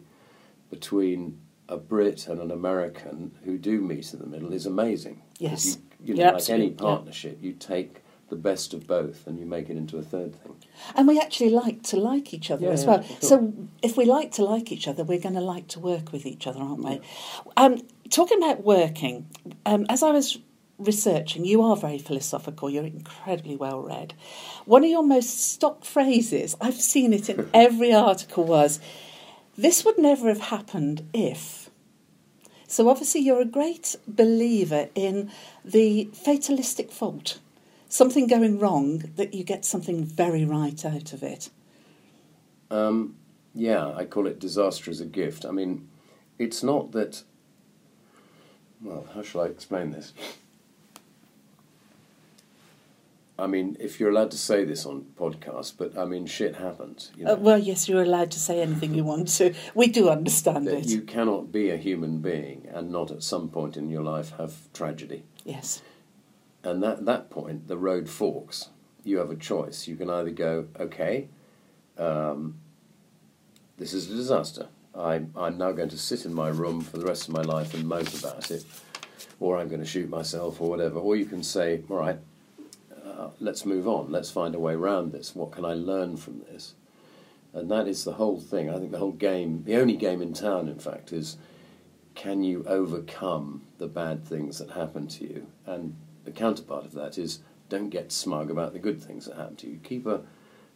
between 0.70 1.40
a 1.70 1.78
Brit 1.78 2.28
and 2.28 2.40
an 2.42 2.52
American 2.52 3.32
who 3.44 3.58
do 3.58 3.82
meet 3.82 4.14
in 4.14 4.20
the 4.20 4.26
middle 4.28 4.54
is 4.54 4.66
amazing. 4.66 5.22
Yes. 5.40 5.78
You, 6.04 6.14
you 6.14 6.16
know, 6.16 6.24
like 6.24 6.32
any 6.32 6.36
absolutely- 6.36 6.68
yeah. 6.68 6.76
partnership, 6.82 7.38
you 7.42 7.54
take 7.54 8.02
the 8.30 8.36
best 8.36 8.74
of 8.74 8.86
both 8.88 9.26
and 9.26 9.40
you 9.40 9.46
make 9.46 9.70
it 9.70 9.78
into 9.78 9.98
a 9.98 10.02
third 10.02 10.36
thing. 10.42 10.56
And 10.96 11.08
we 11.08 11.20
actually 11.20 11.50
like 11.50 11.82
to 11.84 11.98
like 11.98 12.34
each 12.34 12.52
other 12.52 12.66
Yeah, 12.66 12.72
as 12.74 12.84
yeah, 12.84 12.90
well. 12.90 13.04
sure. 13.04 13.18
So 13.22 13.54
if 13.82 13.96
we 13.98 14.06
like 14.06 14.32
to 14.34 14.44
like 14.44 14.72
each 14.72 14.88
other, 14.88 15.04
we're 15.04 15.20
going 15.20 15.36
to 15.36 15.42
like 15.42 15.68
to 15.70 15.80
work 15.80 16.12
with 16.12 16.26
each 16.26 16.46
other, 16.46 16.60
aren't 16.60 16.84
we? 16.84 17.00
Um, 17.56 17.82
talking 18.10 18.38
about 18.44 18.64
working, 18.64 19.28
um, 19.66 19.86
as 19.90 20.04
I 20.04 20.12
was 20.12 20.40
researching, 20.78 21.46
you 21.46 21.62
are 21.62 21.76
very 21.76 21.98
philosophical. 21.98 22.70
You're 22.70 22.86
incredibly 22.86 23.56
well 23.56 23.82
read. 23.82 24.14
One 24.66 24.84
of 24.84 24.90
your 24.90 25.04
most 25.04 25.40
stock 25.54 25.86
phrases, 25.86 26.56
I've 26.60 26.76
seen 26.76 27.14
it 27.14 27.30
in 27.30 27.50
every 27.54 27.94
article, 27.94 28.44
was 28.44 28.80
this 29.58 29.86
would 29.86 29.98
never 29.98 30.28
have 30.28 30.42
happened 30.42 31.08
if. 31.14 31.70
So 32.68 32.90
obviously, 32.90 33.22
you're 33.22 33.42
a 33.42 33.46
great 33.46 33.96
believer 34.06 34.90
in 34.94 35.32
the 35.64 36.10
fatalistic 36.14 36.92
fault. 36.92 37.40
Something 37.90 38.28
going 38.28 38.60
wrong, 38.60 39.00
that 39.16 39.34
you 39.34 39.44
get 39.44 39.64
something 39.64 40.04
very 40.04 40.44
right 40.44 40.84
out 40.86 41.14
of 41.14 41.24
it. 41.24 41.50
Um, 42.70 43.16
yeah, 43.54 43.94
I 43.96 44.06
call 44.06 44.28
it 44.28 44.40
disaster 44.40 44.92
as 44.92 45.00
a 45.00 45.06
gift. 45.06 45.46
I 45.46 45.52
mean, 45.52 45.88
it's 46.38 46.64
not 46.64 46.92
that. 46.92 47.24
Well, 48.82 49.08
how 49.14 49.24
shall 49.24 49.42
I 49.42 49.46
explain 49.46 49.92
this? 49.92 50.14
I 53.40 53.46
mean, 53.46 53.78
if 53.80 54.00
you're 54.00 54.10
allowed 54.10 54.32
to 54.32 54.38
say 54.38 54.66
this 54.66 54.86
on 54.86 55.06
podcast, 55.16 55.74
but 55.78 55.96
I 55.98 56.06
mean, 56.06 56.26
shit 56.26 56.56
happens. 56.56 57.12
You 57.16 57.26
know? 57.26 57.34
Uh, 57.34 57.36
well, 57.36 57.60
yes, 57.60 57.88
you're 57.88 58.02
allowed 58.02 58.32
to 58.32 58.40
say 58.40 58.62
anything 58.62 58.96
you 58.96 59.04
want 59.04 59.28
to. 59.38 59.54
We 59.76 59.88
do 59.88 60.10
understand 60.10 60.68
that 60.68 60.80
it. 60.80 60.88
you 60.88 61.02
cannot 61.02 61.52
be 61.52 61.70
a 61.70 61.78
human 61.78 62.20
being 62.20 62.68
and 62.74 62.92
not 62.92 63.12
at 63.12 63.22
some 63.22 63.50
point 63.50 63.78
in 63.78 63.90
your 63.90 64.04
life 64.04 64.34
have 64.38 64.74
tragedy. 64.74 65.24
Yes. 65.46 65.84
And 66.68 66.84
at 66.84 67.06
that 67.06 67.30
point, 67.30 67.70
the 67.70 67.78
road 67.78 68.10
forks. 68.10 68.68
You 69.06 69.20
have 69.20 69.32
a 69.32 69.38
choice. 69.38 69.88
You 69.88 69.96
can 69.96 70.10
either 70.10 70.32
go, 70.32 70.68
okay, 70.78 71.30
um, 71.98 72.56
this 73.78 73.94
is 73.94 74.12
a 74.12 74.14
disaster. 74.14 74.68
I'm, 74.94 75.32
I'm 75.38 75.58
now 75.58 75.72
going 75.72 75.88
to 75.88 75.98
sit 75.98 76.26
in 76.26 76.34
my 76.34 76.50
room 76.50 76.82
for 76.82 76.98
the 76.98 77.06
rest 77.06 77.30
of 77.30 77.34
my 77.34 77.42
life 77.42 77.74
and 77.74 77.88
mope 77.88 78.14
about 78.14 78.52
it, 78.52 78.66
or 79.40 79.58
I'm 79.58 79.70
going 79.70 79.80
to 79.80 79.88
shoot 79.88 80.10
myself, 80.10 80.60
or 80.60 80.70
whatever. 80.70 81.00
Or 81.00 81.16
you 81.16 81.26
can 81.26 81.42
say, 81.42 81.84
all 81.90 82.00
right, 82.00 82.20
uh, 83.02 83.30
let's 83.40 83.66
move 83.66 83.88
on. 83.88 84.12
Let's 84.12 84.30
find 84.30 84.54
a 84.54 84.60
way 84.60 84.74
around 84.74 85.14
this. 85.14 85.34
What 85.34 85.52
can 85.52 85.64
I 85.64 85.74
learn 85.74 86.18
from 86.18 86.40
this? 86.52 86.74
And 87.54 87.72
that 87.72 87.88
is 87.88 88.04
the 88.04 88.14
whole 88.14 88.42
thing. 88.42 88.70
I 88.70 88.78
think 88.78 88.92
the 88.92 89.00
whole 89.00 89.14
game, 89.14 89.64
the 89.64 89.78
only 89.78 89.96
game 89.96 90.22
in 90.22 90.34
town, 90.34 90.68
in 90.68 90.80
fact, 90.80 91.14
is 91.14 91.38
can 92.14 92.44
you 92.44 92.66
overcome 92.68 93.62
the 93.78 93.88
bad 93.88 94.26
things 94.26 94.58
that 94.58 94.72
happen 94.72 95.08
to 95.08 95.24
you? 95.24 95.48
And 95.66 95.96
the 96.28 96.34
counterpart 96.34 96.84
of 96.84 96.92
that 96.92 97.18
is 97.18 97.40
don't 97.70 97.90
get 97.90 98.12
smug 98.12 98.52
about 98.52 98.74
the 98.74 98.80
good 98.80 99.02
things 99.02 99.26
that 99.26 99.38
happen 99.38 99.56
to 99.56 99.68
you. 99.68 99.80
Keep 99.82 100.06
a, 100.06 100.22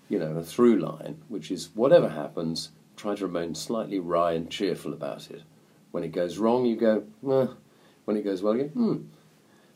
you 0.08 0.18
know, 0.18 0.38
a 0.38 0.44
through 0.44 0.78
line, 0.78 1.18
which 1.28 1.52
is 1.52 1.70
whatever 1.76 2.08
happens, 2.10 2.70
try 2.96 3.16
to 3.16 3.28
remain 3.28 3.54
slightly 3.54 4.00
wry 4.00 4.32
and 4.32 4.50
cheerful 4.50 4.94
about 4.94 5.30
it. 5.30 5.44
When 5.92 6.06
it 6.06 6.14
goes 6.14 6.38
wrong, 6.38 6.66
you 6.66 6.78
go, 6.78 7.04
well. 7.22 7.58
When 8.06 8.16
it 8.18 8.24
goes 8.24 8.42
well, 8.42 8.56
you 8.56 8.64
go, 8.64 8.70
hmm, 8.70 8.98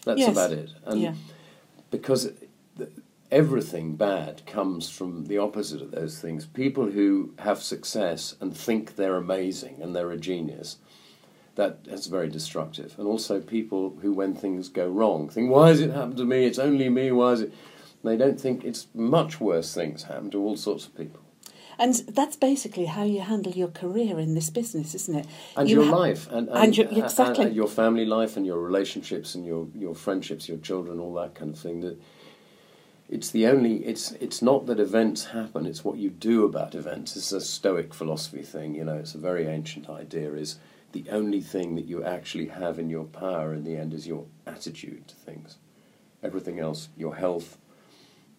that's 0.06 0.20
Yes. 0.22 0.32
about 0.32 0.52
it. 0.54 0.72
And 0.86 1.02
yeah. 1.02 1.14
because 1.92 2.32
th- 2.78 2.90
everything 3.32 3.96
bad 3.98 4.46
comes 4.46 4.90
from 4.90 5.26
the 5.26 5.38
opposite 5.38 5.82
of 5.82 5.92
those 5.92 6.20
things. 6.20 6.46
People 6.46 6.86
who 6.92 7.34
have 7.40 7.62
success 7.62 8.36
and 8.40 8.56
think 8.56 8.96
they're 8.96 9.18
amazing 9.18 9.82
and 9.82 9.94
they're 9.94 10.12
a 10.12 10.18
genius, 10.18 10.78
that 11.56 11.80
is 11.88 12.08
very 12.08 12.30
destructive. 12.30 12.96
And 12.98 13.08
also 13.08 13.40
people 13.40 13.98
who, 14.02 14.12
when 14.14 14.34
things 14.36 14.70
go 14.70 14.88
wrong, 14.88 15.30
think, 15.30 15.50
why 15.50 15.70
has 15.70 15.80
it 15.82 15.92
happened 15.92 16.18
to 16.18 16.26
me? 16.26 16.46
It's 16.46 16.60
only 16.60 16.90
me. 16.90 17.12
Why 17.12 17.32
is 17.34 17.42
it? 17.42 17.54
They 18.04 18.18
don't 18.18 18.40
think 18.40 18.64
it's 18.64 18.88
much 18.94 19.40
worse 19.42 19.74
things 19.74 20.04
happen 20.04 20.30
to 20.32 20.40
all 20.44 20.58
sorts 20.58 20.86
of 20.86 20.96
people. 20.96 21.22
And 21.78 21.94
that's 22.08 22.38
basically 22.38 22.86
how 22.86 23.04
you 23.04 23.20
handle 23.22 23.52
your 23.52 23.68
career 23.68 24.18
in 24.20 24.34
this 24.34 24.50
business, 24.50 24.96
isn't 24.96 25.16
it? 25.16 25.28
And 25.58 25.70
You 25.70 25.82
your 25.82 25.90
ha- 25.92 25.98
life, 25.98 26.28
and, 26.32 26.48
and, 26.48 26.58
and 26.58 26.78
your- 26.78 26.88
uh, 26.88 26.90
and- 26.92 26.98
exactly. 27.04 27.46
and 27.48 27.56
your 27.56 27.68
family 27.68 28.06
life, 28.06 28.38
and 28.38 28.46
your 28.46 28.60
relationships, 28.60 29.36
and 29.36 29.46
your, 29.46 29.68
your 29.76 29.94
friendships, 29.96 30.48
your 30.48 30.58
children, 30.60 31.00
all 31.00 31.14
that 31.16 31.36
kind 31.36 31.52
of 31.54 31.60
thing. 31.60 31.82
That 31.82 32.00
it's 33.10 33.30
the 33.32 33.46
only. 33.48 33.86
It's 33.86 34.12
it's 34.14 34.42
not 34.42 34.66
that 34.68 34.80
events 34.80 35.26
happen. 35.26 35.66
It's 35.66 35.84
what 35.84 35.98
you 35.98 36.10
do 36.10 36.46
about 36.46 36.76
events. 36.76 37.16
It's 37.18 37.32
a 37.34 37.42
Stoic 37.42 37.94
philosophy 37.94 38.42
thing. 38.42 38.74
You 38.76 38.86
know, 38.86 38.96
it's 38.98 39.14
a 39.16 39.20
very 39.20 39.46
ancient 39.48 39.90
idea. 39.90 40.34
Is 40.34 40.58
the 40.96 41.12
only 41.12 41.42
thing 41.42 41.76
that 41.76 41.86
you 41.86 42.02
actually 42.06 42.48
have 42.48 42.80
in 42.80 42.90
your 42.90 43.04
power 43.04 43.54
in 43.54 43.66
the 43.66 43.76
end 43.76 43.94
is 43.94 44.08
your 44.08 44.26
attitude 44.48 45.06
to 45.10 45.16
things. 45.16 45.58
Everything 46.24 46.58
else, 46.58 46.88
your 46.96 47.18
health, 47.18 47.58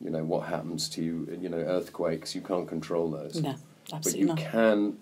you 0.00 0.08
know, 0.08 0.24
what 0.24 0.46
happens 0.48 0.88
to 0.88 1.02
you, 1.04 1.38
you 1.38 1.50
know, 1.50 1.58
earthquakes, 1.58 2.34
you 2.34 2.40
can't 2.40 2.66
control 2.66 3.10
those 3.10 3.42
No, 3.42 3.56
absolutely 3.92 4.10
but 4.10 4.18
you 4.18 4.26
not. 4.26 4.38
can 4.38 4.96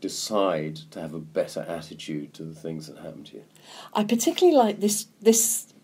decide 0.00 0.76
to 0.92 1.00
have 1.00 1.14
a 1.14 1.18
better 1.18 1.66
attitude 1.68 2.32
to 2.34 2.44
the 2.44 2.54
things 2.54 2.86
that 2.86 2.98
happen 2.98 3.24
to 3.24 3.34
you. 3.38 3.44
I 3.92 4.04
particularly 4.04 4.56
like 4.56 4.78
this 4.78 5.08
this 5.20 5.74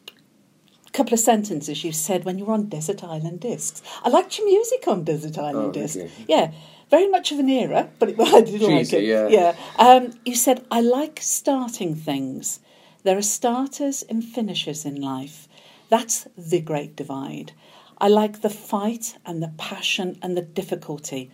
couple 0.93 1.15
of 1.15 1.21
sentences 1.21 1.85
you 1.85 1.93
said 1.93 2.25
when 2.25 2.39
you 2.39 2.45
were 2.45 2.55
on 2.55 2.69
Desert 2.69 3.03
Island 3.03 3.41
Discs. 3.41 3.83
I 4.05 4.09
liked 4.11 4.39
your 4.39 4.47
music 4.47 4.87
on 4.87 5.05
Desert 5.05 5.39
Island 5.39 5.69
Oh, 5.69 5.73
Discs. 5.73 6.13
Yeah, 6.29 6.53
very 6.91 7.09
much 7.09 7.33
of 7.33 7.39
an 7.39 7.49
era, 7.49 7.89
but 7.99 8.11
it, 8.11 8.21
I 8.21 8.41
did 8.43 8.61
like 8.61 8.93
it. 8.93 9.05
yeah. 9.31 9.55
Um, 9.79 10.13
you 10.25 10.35
said 10.35 10.65
I 10.71 10.81
like 10.81 11.19
starting 11.23 11.95
things. 11.95 12.61
There 13.05 13.17
are 13.19 13.23
starters 13.23 14.03
and 14.09 14.23
finishers 14.23 14.85
in 14.85 15.01
life. 15.01 15.49
That's 15.89 16.27
the 16.37 16.61
great 16.61 16.95
divide. 16.97 17.53
I 17.99 18.09
like 18.09 18.41
the 18.43 18.51
fight 18.51 19.17
and 19.25 19.43
the 19.43 19.53
passion 19.59 20.19
and 20.23 20.37
the 20.37 20.43
difficulty. 20.43 21.31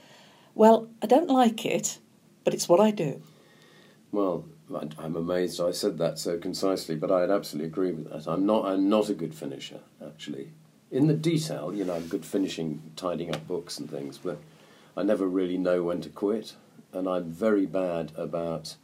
Well, 0.54 0.88
I 1.02 1.06
don't 1.06 1.28
like 1.30 1.64
it, 1.66 1.98
but 2.44 2.54
it's 2.54 2.68
what 2.68 2.80
I 2.80 2.90
do. 2.90 3.22
Well, 4.12 4.44
I'm 4.98 5.16
amazed 5.16 5.60
I 5.60 5.70
said 5.70 5.98
that 5.98 6.18
so 6.18 6.38
concisely, 6.38 6.94
but 6.94 7.10
I'd 7.10 7.30
absolutely 7.30 7.68
agree 7.68 7.92
with 7.92 8.10
that. 8.10 8.30
I'm 8.30 8.44
not. 8.44 8.66
I'm 8.66 8.88
not 8.88 9.08
a 9.08 9.14
good 9.14 9.34
finisher, 9.34 9.80
actually. 10.04 10.52
In 10.90 11.06
the 11.06 11.14
detail, 11.14 11.74
you 11.74 11.84
know, 11.84 11.94
I'm 11.94 12.06
good 12.06 12.24
finishing, 12.24 12.92
tidying 12.96 13.34
up 13.34 13.46
books 13.46 13.78
and 13.78 13.90
things, 13.90 14.18
but 14.18 14.38
I 14.96 15.02
never 15.02 15.26
really 15.26 15.58
know 15.58 15.82
when 15.82 16.00
to 16.02 16.08
quit. 16.08 16.54
And 16.92 17.08
I'm 17.08 17.30
very 17.30 17.66
bad 17.66 18.12
about 18.16 18.76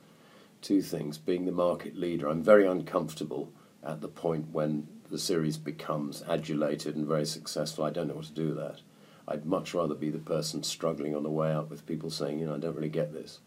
two 0.62 0.81
things: 0.81 1.18
being 1.18 1.44
the 1.44 1.53
market 1.53 1.97
leader. 1.97 2.29
I'm 2.29 2.42
very 2.42 2.66
uncomfortable 2.66 3.51
at 3.83 4.01
the 4.01 4.09
point 4.09 4.49
when 4.53 4.88
the 5.11 5.18
series 5.18 5.59
becomes 5.59 6.23
adulated 6.29 6.97
and 6.97 7.07
very 7.07 7.27
successful. 7.27 7.85
I 7.85 7.90
don't 7.90 8.09
know 8.09 8.14
what 8.14 8.25
to 8.25 8.33
do 8.33 8.49
with 8.49 8.57
that. 8.57 8.81
I'd 9.29 9.47
much 9.47 9.75
rather 9.75 9.94
be 9.94 10.11
the 10.11 10.18
person 10.18 10.62
struggling 10.62 11.14
on 11.14 11.23
the 11.23 11.31
way 11.31 11.53
out 11.53 11.70
with 11.70 11.87
people 11.87 12.11
saying, 12.11 12.38
you 12.38 12.47
know, 12.47 12.55
I 12.55 12.59
don't 12.59 12.75
really 12.75 12.88
get 12.88 13.12
this. 13.12 13.40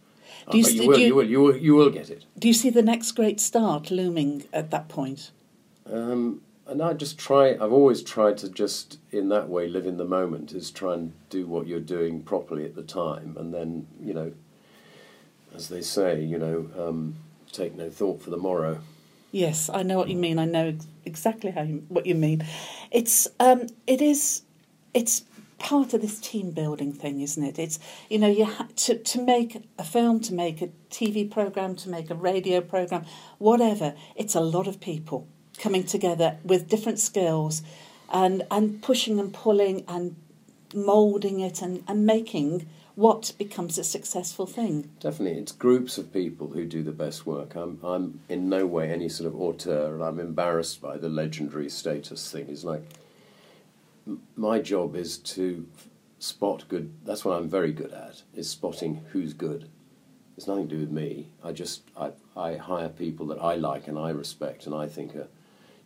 Do 0.52 0.58
you 0.58 0.66
you, 0.68 0.88
will, 0.88 1.00
you- 1.00 1.06
you 1.08 1.16
will, 1.16 1.26
you 1.30 1.42
will, 1.42 1.58
you 1.58 1.76
will 1.76 1.90
get 1.90 2.10
it. 2.10 2.26
Do 2.38 2.48
you 2.48 2.54
see 2.54 2.70
the 2.70 2.82
next 2.82 3.12
great 3.14 3.40
start 3.40 3.92
looming 3.92 4.44
at 4.54 4.72
that 4.72 4.88
point? 4.88 5.32
Um, 5.92 6.42
and 6.68 6.82
I 6.82 6.94
just 6.94 7.18
try. 7.18 7.52
I've 7.52 7.72
always 7.72 8.02
tried 8.04 8.38
to 8.40 8.50
just, 8.50 9.00
in 9.12 9.30
that 9.30 9.48
way, 9.50 9.68
live 9.68 9.86
in 9.86 9.98
the 9.98 10.06
moment. 10.06 10.52
Is 10.54 10.70
try 10.72 10.94
and 10.96 11.14
do 11.30 11.48
what 11.48 11.68
you're 11.68 11.80
doing 11.80 12.22
properly 12.24 12.66
at 12.66 12.76
the 12.76 12.84
time, 12.84 13.36
and 13.40 13.54
then 13.54 13.88
you 14.04 14.14
know, 14.14 14.34
as 15.56 15.70
they 15.70 15.82
say, 15.82 16.22
you 16.22 16.38
know, 16.38 16.70
um, 16.78 17.16
take 17.52 17.76
no 17.76 17.90
thought 17.90 18.22
for 18.22 18.30
the 18.30 18.38
morrow. 18.38 18.80
Yes, 19.32 19.70
I 19.74 19.84
know 19.84 19.98
what 19.98 20.10
you 20.10 20.16
mean. 20.18 20.40
I 20.40 20.46
know 20.46 20.68
ex- 20.70 20.88
exactly 21.06 21.52
how 21.52 21.62
you, 21.62 21.84
what 21.90 22.06
you 22.06 22.16
mean. 22.16 22.46
It's 22.92 23.28
um, 23.40 23.68
it 23.86 24.02
is 24.02 24.42
it's 24.94 25.24
part 25.60 25.94
of 25.94 26.02
this 26.02 26.20
team 26.20 26.52
building 26.52 26.94
thing, 26.94 27.22
isn't 27.22 27.44
it? 27.44 27.60
It's 27.60 27.80
you 28.10 28.20
know 28.20 28.30
you 28.30 28.46
ha- 28.46 28.68
to 28.76 28.98
to 28.98 29.22
make 29.22 29.68
a 29.78 29.84
film, 29.84 30.20
to 30.22 30.34
make 30.34 30.62
a 30.62 30.70
TV 30.90 31.30
program, 31.30 31.76
to 31.78 31.90
make 31.90 32.10
a 32.10 32.16
radio 32.16 32.62
program, 32.62 33.06
whatever. 33.38 33.94
It's 34.16 34.36
a 34.36 34.42
lot 34.42 34.68
of 34.68 34.80
people 34.80 35.28
coming 35.58 35.84
together 35.84 36.38
with 36.44 36.70
different 36.70 37.00
skills, 37.00 37.62
and 38.12 38.44
and 38.52 38.82
pushing 38.82 39.20
and 39.20 39.34
pulling 39.34 39.84
and 39.88 40.16
molding 40.74 41.40
it 41.40 41.62
and, 41.62 41.84
and 41.88 42.06
making 42.06 42.68
what 42.96 43.32
becomes 43.38 43.78
a 43.78 43.84
successful 43.84 44.48
thing. 44.48 44.90
Definitely, 45.00 45.40
it's 45.40 45.52
groups 45.52 46.00
of 46.00 46.12
people 46.12 46.48
who 46.48 46.66
do 46.66 46.82
the 46.82 46.92
best 46.92 47.28
work. 47.28 47.54
I'm, 47.56 47.80
I'm 47.84 48.22
in 48.28 48.50
no 48.50 48.66
way 48.66 48.92
any 48.92 49.08
sort 49.08 49.28
of 49.28 49.40
auteur, 49.40 49.94
and 49.94 50.04
I'm 50.04 50.20
embarrassed 50.20 50.82
by 50.82 50.98
the 50.98 51.08
legendary 51.08 51.70
status 51.70 52.32
thing. 52.32 52.48
It's 52.50 52.64
like 52.64 52.82
my 54.36 54.60
job 54.60 54.96
is 54.96 55.18
to 55.20 55.68
spot 56.20 56.66
good. 56.68 56.94
That's 57.04 57.26
what 57.26 57.38
I'm 57.38 57.50
very 57.50 57.72
good 57.72 57.92
at. 57.92 58.24
Is 58.34 58.50
spotting 58.50 59.04
who's 59.12 59.34
good. 59.34 59.70
It's 60.36 60.48
nothing 60.48 60.68
to 60.68 60.76
do 60.76 60.82
with 60.82 60.92
me. 60.92 61.30
I 61.44 61.52
just 61.52 61.84
I, 61.98 62.12
I 62.36 62.56
hire 62.56 62.90
people 62.90 63.28
that 63.28 63.42
I 63.42 63.56
like 63.56 63.88
and 63.88 63.98
I 63.98 64.10
respect 64.10 64.66
and 64.66 64.76
I 64.76 64.88
think 64.88 65.16
are, 65.16 65.28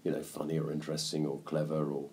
you 0.03 0.11
know, 0.11 0.21
funny 0.21 0.59
or 0.59 0.71
interesting 0.71 1.25
or 1.25 1.39
clever 1.39 1.91
or 1.91 2.09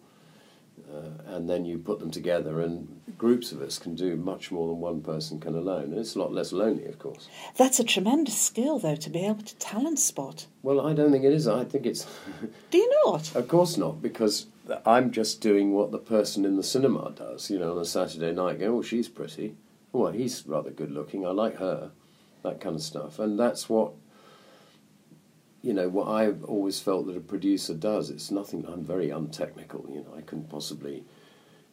uh, 0.92 1.34
and 1.34 1.48
then 1.48 1.64
you 1.64 1.78
put 1.78 1.98
them 1.98 2.10
together, 2.10 2.60
and 2.60 3.00
groups 3.18 3.52
of 3.52 3.60
us 3.60 3.78
can 3.78 3.94
do 3.94 4.16
much 4.16 4.50
more 4.50 4.68
than 4.68 4.80
one 4.80 5.00
person 5.02 5.40
can 5.40 5.54
alone. 5.54 5.84
And 5.84 5.98
it's 5.98 6.14
a 6.14 6.18
lot 6.18 6.32
less 6.32 6.52
lonely, 6.52 6.86
of 6.86 6.98
course. 6.98 7.28
That's 7.56 7.78
a 7.80 7.84
tremendous 7.84 8.38
skill, 8.38 8.78
though, 8.78 8.96
to 8.96 9.10
be 9.10 9.24
able 9.26 9.42
to 9.42 9.56
talent 9.56 9.98
spot. 9.98 10.46
Well, 10.62 10.80
I 10.86 10.94
don't 10.94 11.12
think 11.12 11.24
it 11.24 11.32
is. 11.32 11.46
I 11.48 11.64
think 11.64 11.84
it's, 11.86 12.06
Do 12.70 12.78
you 12.78 13.02
not? 13.06 13.34
of 13.34 13.48
course 13.48 13.76
not, 13.76 14.00
because 14.00 14.46
I'm 14.86 15.10
just 15.10 15.40
doing 15.40 15.72
what 15.72 15.90
the 15.90 15.98
person 15.98 16.44
in 16.44 16.56
the 16.56 16.62
cinema 16.62 17.12
does. 17.16 17.50
You 17.50 17.58
know, 17.58 17.72
on 17.72 17.78
a 17.78 17.84
Saturday 17.84 18.32
night, 18.32 18.60
go, 18.60 18.76
oh, 18.78 18.82
she's 18.82 19.08
pretty. 19.08 19.56
Well, 19.92 20.12
he's 20.12 20.46
rather 20.46 20.70
good 20.70 20.90
looking. 20.90 21.26
I 21.26 21.30
like 21.30 21.56
her. 21.56 21.90
That 22.42 22.60
kind 22.60 22.76
of 22.76 22.82
stuff. 22.82 23.18
And 23.18 23.38
that's 23.38 23.68
what, 23.68 23.92
you 25.62 25.74
know, 25.74 25.88
what 25.88 26.08
I've 26.08 26.44
always 26.44 26.80
felt 26.80 27.06
that 27.06 27.16
a 27.16 27.20
producer 27.20 27.74
does. 27.74 28.10
It's 28.10 28.30
nothing, 28.30 28.64
I'm 28.66 28.84
very 28.84 29.10
untechnical. 29.10 29.86
You 29.88 30.00
know, 30.02 30.14
I 30.16 30.20
couldn't 30.22 30.48
possibly 30.48 31.04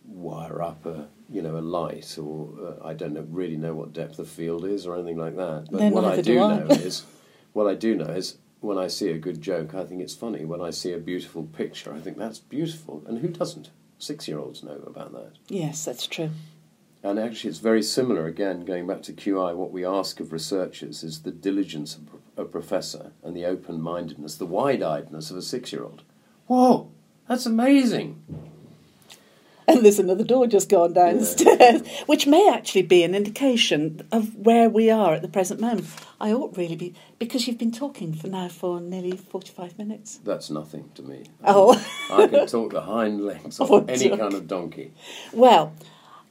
wire 0.08 0.62
up 0.62 0.86
a 0.86 1.08
you 1.32 1.42
know 1.42 1.58
a 1.58 1.62
light 1.62 2.16
or 2.20 2.50
uh, 2.64 2.88
I 2.88 2.94
don't 2.94 3.14
know 3.14 3.26
really 3.30 3.58
know 3.58 3.74
what 3.74 3.92
depth 3.92 4.20
of 4.20 4.30
field 4.30 4.64
is 4.64 4.86
or 4.86 4.96
anything 4.96 5.18
like 5.18 5.36
that. 5.36 5.68
But 5.72 5.82
No, 5.82 5.90
what 5.90 6.06
I 6.06 6.16
do 6.18 6.22
do 6.22 6.40
I. 6.44 6.60
know 6.60 6.66
is 6.68 7.04
what 7.54 7.68
I 7.68 7.74
do 7.74 7.96
know 7.96 8.06
is 8.06 8.38
when 8.60 8.78
I 8.78 8.88
see 8.88 9.10
a 9.12 9.18
good 9.18 9.42
joke, 9.42 9.74
I 9.74 9.84
think 9.84 10.02
it's 10.02 10.16
funny. 10.16 10.46
When 10.46 10.62
I 10.62 10.70
see 10.70 10.94
a 10.94 10.98
beautiful 10.98 11.44
picture, 11.44 11.94
I 11.94 12.00
think 12.00 12.18
that's 12.18 12.40
beautiful. 12.40 13.04
And 13.08 13.20
who 13.20 13.28
doesn't? 13.30 13.70
Six 13.98 14.28
year 14.28 14.40
olds 14.40 14.64
know 14.64 14.82
about 14.86 15.12
that. 15.14 15.34
Yes, 15.48 15.86
that's 15.86 16.08
true. 16.08 16.32
And 17.02 17.20
actually, 17.20 17.52
it's 17.52 17.60
very 17.60 17.84
similar. 17.84 18.26
Again, 18.26 18.66
going 18.66 18.88
back 18.88 19.04
to 19.04 19.14
QI, 19.14 19.56
what 19.56 19.72
we 19.72 19.86
ask 19.86 20.20
of 20.20 20.34
researchers 20.34 21.04
is 21.04 21.22
the 21.22 21.32
diligence 21.32 21.96
of 21.96 22.04
a 22.38 22.46
professor 22.46 23.12
and 23.24 23.36
the 23.36 23.46
open 23.46 23.82
mindedness, 23.82 24.36
the 24.36 24.46
wide 24.46 24.82
eyedness 24.82 25.32
of 25.32 25.38
a 25.38 25.42
six 25.42 25.72
year 25.72 25.84
old. 25.84 26.04
Whoa, 26.48 26.92
that's 27.28 27.46
amazing. 27.46 28.22
And 29.68 29.84
there's 29.84 29.98
another 29.98 30.24
door 30.24 30.46
just 30.46 30.70
gone 30.70 30.94
downstairs, 30.94 31.82
Yeah. 31.84 32.04
which 32.06 32.28
may 32.28 32.48
actually 32.54 32.84
be 32.84 33.02
an 33.04 33.16
indication 33.16 34.08
of 34.12 34.36
where 34.36 34.70
we 34.70 34.92
are 34.92 35.16
at 35.16 35.24
the 35.24 35.28
present 35.28 35.60
moment. 35.60 35.88
I 36.22 36.32
ought 36.34 36.56
really 36.56 36.76
be, 36.76 36.94
because 37.18 37.48
you've 37.48 37.58
been 37.58 37.72
talking 37.72 38.14
for 38.14 38.28
now 38.28 38.48
for 38.48 38.80
nearly 38.80 39.18
45 39.18 39.80
minutes. 39.80 40.20
That's 40.24 40.52
nothing 40.52 40.92
to 40.94 41.02
me. 41.02 41.24
Oh. 41.44 41.84
I 42.12 42.28
can 42.28 42.46
talk 42.46 42.74
the 42.74 42.82
hind 42.82 43.26
legs 43.26 43.60
of 43.60 43.72
Oh, 43.72 43.84
any 43.90 44.10
kind 44.10 44.36
of 44.36 44.48
donkey. 44.48 44.92
Well, 45.34 45.74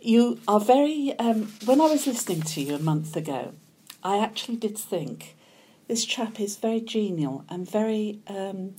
you 0.01 0.39
are 0.47 0.61
very. 0.61 1.13
Um, 1.19 1.53
when 1.65 1.81
I 1.81 1.87
was 1.87 2.07
listening 2.07 2.43
to 2.43 2.61
you 2.61 2.77
a 2.77 2.79
month 2.79 3.17
ago, 3.17 3.55
I 4.05 4.19
actually 4.19 4.57
did 4.59 4.79
think 4.79 5.35
this 5.89 6.05
chap 6.05 6.41
is 6.41 6.57
very 6.57 6.81
genial 6.81 7.45
and 7.49 7.69
very. 7.69 8.21
Um, 8.27 8.75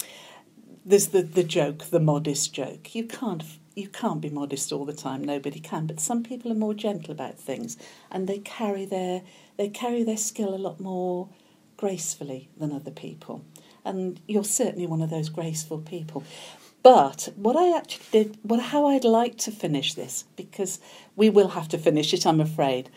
there's 0.85 1.07
the, 1.07 1.23
the 1.23 1.43
joke, 1.43 1.85
the 1.85 1.99
modest 1.99 2.53
joke. 2.53 2.93
You 2.93 3.05
can't 3.05 3.43
you 3.75 3.89
can't 3.89 4.21
be 4.21 4.29
modest 4.29 4.71
all 4.71 4.85
the 4.85 4.93
time. 4.93 5.23
Nobody 5.23 5.59
can. 5.59 5.85
But 5.85 5.99
some 5.99 6.23
people 6.23 6.51
are 6.51 6.55
more 6.55 6.73
gentle 6.73 7.11
about 7.11 7.37
things, 7.37 7.77
and 8.11 8.27
they 8.27 8.39
carry 8.39 8.85
their 8.85 9.21
they 9.57 9.69
carry 9.69 10.03
their 10.03 10.17
skill 10.17 10.53
a 10.53 10.57
lot 10.57 10.79
more 10.79 11.29
gracefully 11.77 12.49
than 12.57 12.71
other 12.71 12.91
people. 12.91 13.43
And 13.83 14.19
you're 14.27 14.43
certainly 14.43 14.87
one 14.87 15.01
of 15.01 15.09
those 15.09 15.29
graceful 15.29 15.79
people. 15.79 16.23
But 16.81 17.29
what 17.35 17.55
I 17.55 17.75
actually 17.75 18.05
did, 18.11 18.37
what 18.43 18.59
how 18.59 18.87
I'd 18.87 19.03
like 19.03 19.37
to 19.39 19.51
finish 19.51 19.93
this, 19.95 20.25
because 20.35 20.79
we 21.15 21.29
will 21.29 21.49
have 21.49 21.67
to 21.69 21.77
finish 21.77 22.13
it, 22.13 22.25
I'm 22.25 22.39
afraid. 22.39 22.89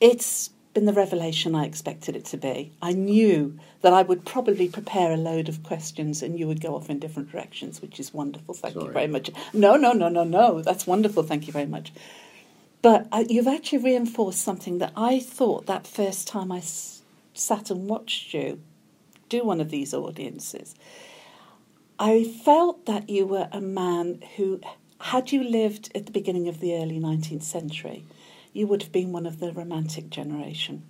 It's 0.00 0.50
been 0.76 0.84
the 0.84 0.92
revelation 0.92 1.54
I 1.54 1.64
expected 1.64 2.14
it 2.16 2.26
to 2.26 2.36
be. 2.36 2.70
I 2.82 2.92
knew 2.92 3.58
that 3.80 3.94
I 3.94 4.02
would 4.02 4.26
probably 4.26 4.68
prepare 4.68 5.10
a 5.10 5.16
load 5.16 5.48
of 5.48 5.62
questions 5.62 6.22
and 6.22 6.38
you 6.38 6.46
would 6.46 6.60
go 6.60 6.74
off 6.76 6.90
in 6.90 6.98
different 6.98 7.32
directions, 7.32 7.80
which 7.80 7.98
is 7.98 8.12
wonderful. 8.12 8.52
Thank 8.52 8.74
you 8.74 8.90
very 8.90 9.06
much. 9.06 9.30
No, 9.54 9.76
no, 9.76 9.92
no, 9.92 10.10
no, 10.10 10.22
no. 10.22 10.60
That's 10.60 10.86
wonderful. 10.86 11.22
Thank 11.22 11.46
you 11.46 11.52
very 11.54 11.64
much. 11.64 11.94
But 12.82 13.08
uh, 13.10 13.24
you've 13.26 13.48
actually 13.48 13.78
reinforced 13.78 14.42
something 14.42 14.76
that 14.78 14.92
I 14.94 15.18
thought 15.18 15.64
that 15.64 15.86
first 15.86 16.28
time 16.28 16.52
I 16.52 16.58
s- 16.58 17.00
sat 17.32 17.70
and 17.70 17.88
watched 17.88 18.34
you 18.34 18.60
do 19.30 19.44
one 19.44 19.62
of 19.62 19.70
these 19.70 19.94
audiences. 19.94 20.74
I 21.98 22.22
felt 22.22 22.84
that 22.84 23.08
you 23.08 23.26
were 23.26 23.48
a 23.50 23.62
man 23.62 24.22
who, 24.36 24.60
had 25.00 25.32
you 25.32 25.42
lived 25.42 25.90
at 25.94 26.04
the 26.04 26.12
beginning 26.12 26.48
of 26.48 26.60
the 26.60 26.74
early 26.74 27.00
19th 27.00 27.44
century, 27.44 28.04
you 28.56 28.66
would 28.66 28.82
have 28.82 28.92
been 28.92 29.12
one 29.12 29.26
of 29.26 29.38
the 29.38 29.52
romantic 29.52 30.10
generation. 30.10 30.82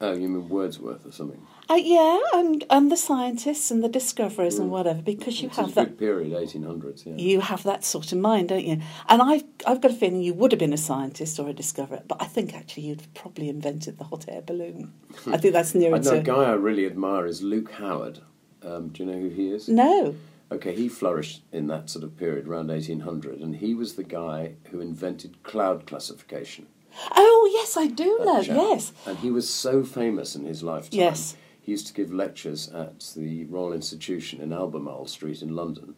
Oh, 0.00 0.12
you 0.12 0.28
mean 0.28 0.48
Wordsworth 0.48 1.06
or 1.06 1.12
something? 1.12 1.40
Uh, 1.70 1.74
yeah, 1.74 2.18
and, 2.34 2.62
and 2.68 2.92
the 2.92 2.96
scientists 2.96 3.70
and 3.70 3.82
the 3.82 3.88
discoverers 3.88 4.58
and 4.58 4.70
whatever, 4.70 5.00
because 5.00 5.40
you 5.40 5.48
It's 5.48 5.56
have 5.56 5.70
a 5.70 5.74
that 5.76 5.84
good 5.84 5.98
period, 5.98 6.32
1800s, 6.32 7.06
yeah. 7.06 7.14
you 7.16 7.40
have 7.40 7.62
that 7.62 7.84
sort 7.84 8.12
of 8.12 8.18
mind, 8.18 8.50
don't 8.50 8.66
you? 8.66 8.82
And 9.08 9.22
I've 9.22 9.44
I've 9.66 9.80
got 9.80 9.92
a 9.92 9.94
feeling 9.94 10.20
you 10.20 10.34
would 10.34 10.52
have 10.52 10.58
been 10.58 10.74
a 10.74 10.78
scientist 10.78 11.38
or 11.38 11.48
a 11.48 11.54
discoverer, 11.54 12.02
but 12.06 12.20
I 12.20 12.26
think 12.26 12.54
actually 12.54 12.82
you'd 12.88 13.14
probably 13.14 13.48
invented 13.48 13.96
the 13.96 14.04
hot 14.04 14.26
air 14.28 14.42
balloon. 14.42 14.92
I 15.26 15.38
think 15.38 15.54
that's 15.54 15.74
nearer 15.74 15.96
I 15.96 16.00
know 16.00 16.10
a 16.10 16.20
guy 16.20 16.44
I 16.44 16.52
really 16.52 16.84
admire 16.84 17.24
is 17.24 17.40
Luke 17.40 17.72
Howard. 17.72 18.18
Um, 18.62 18.88
do 18.88 19.04
you 19.04 19.10
know 19.10 19.18
who 19.18 19.30
he 19.30 19.48
is? 19.48 19.68
no. 19.68 20.16
Okay, 20.52 20.74
he 20.76 20.88
flourished 20.88 21.42
in 21.50 21.66
that 21.68 21.88
sort 21.88 22.04
of 22.04 22.16
period 22.16 22.46
around 22.46 22.68
1800, 22.68 23.40
and 23.40 23.56
he 23.56 23.74
was 23.74 23.94
the 23.94 24.04
guy 24.04 24.54
who 24.70 24.80
invented 24.80 25.42
cloud 25.42 25.86
classification. 25.86 26.66
Oh 27.14 27.50
yes, 27.52 27.76
I 27.76 27.86
do 27.86 28.18
know. 28.24 28.42
chap. 28.42 28.56
Yes, 28.56 28.92
And 29.06 29.18
he 29.18 29.30
was 29.30 29.48
so 29.48 29.84
famous 29.84 30.34
in 30.36 30.44
his 30.44 30.62
lifetime. 30.62 30.98
Yes. 31.00 31.36
He 31.60 31.72
used 31.72 31.86
to 31.86 31.94
give 31.94 32.12
lectures 32.12 32.68
at 32.68 33.12
the 33.16 33.44
Royal 33.46 33.72
Institution 33.72 34.40
in 34.40 34.52
Albemarle 34.52 35.06
Street 35.06 35.40
in 35.42 35.56
London. 35.56 35.94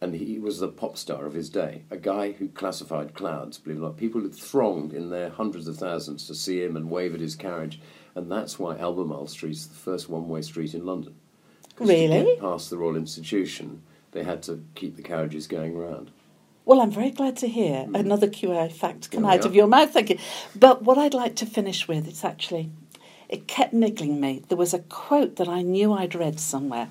And 0.00 0.14
he 0.14 0.38
was 0.38 0.58
the 0.58 0.68
pop 0.68 0.96
star 0.96 1.24
of 1.26 1.34
his 1.34 1.48
day. 1.48 1.82
A 1.90 1.96
guy 1.96 2.32
who 2.32 2.48
classified 2.48 3.14
clouds, 3.14 3.58
believe 3.58 3.78
it 3.78 3.80
or 3.80 3.84
not. 3.84 3.96
People 3.96 4.22
had 4.22 4.34
thronged 4.34 4.92
in 4.92 5.10
their 5.10 5.30
hundreds 5.30 5.68
of 5.68 5.76
thousands 5.76 6.26
to 6.26 6.34
see 6.34 6.62
him 6.62 6.76
and 6.76 6.90
wave 6.90 7.14
at 7.14 7.20
his 7.20 7.34
carriage. 7.34 7.80
And 8.14 8.30
that's 8.30 8.58
why 8.58 8.76
Albemarle 8.76 9.26
Street 9.26 9.52
is 9.52 9.66
the 9.66 9.74
first 9.74 10.08
one 10.08 10.28
way 10.28 10.42
street 10.42 10.74
in 10.74 10.84
London. 10.84 11.14
Really? 11.78 12.18
To 12.18 12.24
get 12.24 12.40
past 12.40 12.70
the 12.70 12.78
Royal 12.78 12.96
Institution, 12.96 13.82
they 14.12 14.22
had 14.24 14.42
to 14.44 14.62
keep 14.74 14.96
the 14.96 15.02
carriages 15.02 15.46
going 15.46 15.76
round. 15.76 16.10
Well, 16.66 16.80
I'm 16.80 16.90
very 16.90 17.12
glad 17.12 17.36
to 17.36 17.46
hear 17.46 17.86
another 17.94 18.26
QI 18.26 18.72
fact 18.72 19.12
come 19.12 19.24
out 19.24 19.44
of 19.44 19.54
your 19.54 19.68
mouth. 19.68 19.92
Thank 19.92 20.10
you. 20.10 20.18
But 20.56 20.82
what 20.82 20.98
I'd 20.98 21.14
like 21.14 21.36
to 21.36 21.46
finish 21.46 21.86
with 21.86 22.08
is 22.08 22.24
actually, 22.24 22.70
it 23.28 23.46
kept 23.46 23.72
niggling 23.72 24.20
me. 24.20 24.42
There 24.48 24.58
was 24.58 24.74
a 24.74 24.80
quote 24.80 25.36
that 25.36 25.48
I 25.48 25.62
knew 25.62 25.92
I'd 25.92 26.16
read 26.16 26.40
somewhere, 26.40 26.88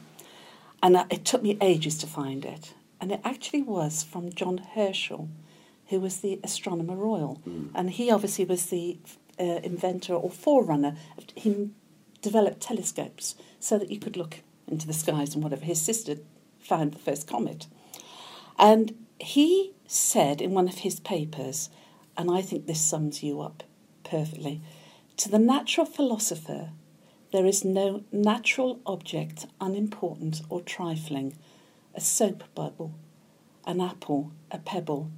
and 0.81 0.95
it 1.09 1.25
took 1.25 1.43
me 1.43 1.57
ages 1.59 1.97
to 1.97 2.07
find 2.07 2.45
it. 2.45 2.73
And 3.01 3.11
it 3.11 3.19
actually 3.25 3.63
was 3.63 4.01
from 4.01 4.31
John 4.31 4.59
Herschel, 4.59 5.27
who 5.87 5.99
was 5.99 6.21
the 6.21 6.39
astronomer 6.41 6.95
royal. 6.95 7.41
And 7.75 7.89
he 7.89 8.09
obviously 8.09 8.45
was 8.45 8.67
the 8.67 8.97
uh, 9.37 9.59
inventor 9.61 10.13
or 10.13 10.31
forerunner. 10.31 10.95
He 11.35 11.71
developed 12.21 12.61
telescopes 12.61 13.35
so 13.59 13.77
that 13.77 13.91
you 13.91 13.99
could 13.99 14.15
look 14.15 14.37
into 14.69 14.87
the 14.87 14.93
skies 14.93 15.35
and 15.35 15.43
whatever. 15.43 15.65
His 15.65 15.81
sister 15.81 16.15
found 16.61 16.93
the 16.93 16.99
first 16.99 17.27
comet. 17.27 17.67
And 18.57 19.04
he 19.19 19.73
said 19.87 20.41
in 20.41 20.51
one 20.51 20.67
of 20.67 20.79
his 20.79 20.99
papers, 20.99 21.69
and 22.17 22.31
I 22.31 22.41
think 22.41 22.65
this 22.65 22.81
sums 22.81 23.23
you 23.23 23.41
up 23.41 23.63
perfectly 24.03 24.61
to 25.17 25.29
the 25.29 25.39
natural 25.39 25.85
philosopher, 25.85 26.71
there 27.31 27.45
is 27.45 27.63
no 27.63 28.03
natural 28.11 28.79
object 28.85 29.45
unimportant 29.61 30.41
or 30.49 30.61
trifling, 30.61 31.35
a 31.93 32.01
soap 32.01 32.43
bubble, 32.53 32.93
an 33.65 33.81
apple, 33.81 34.31
a 34.51 34.57
pebble. 34.57 35.11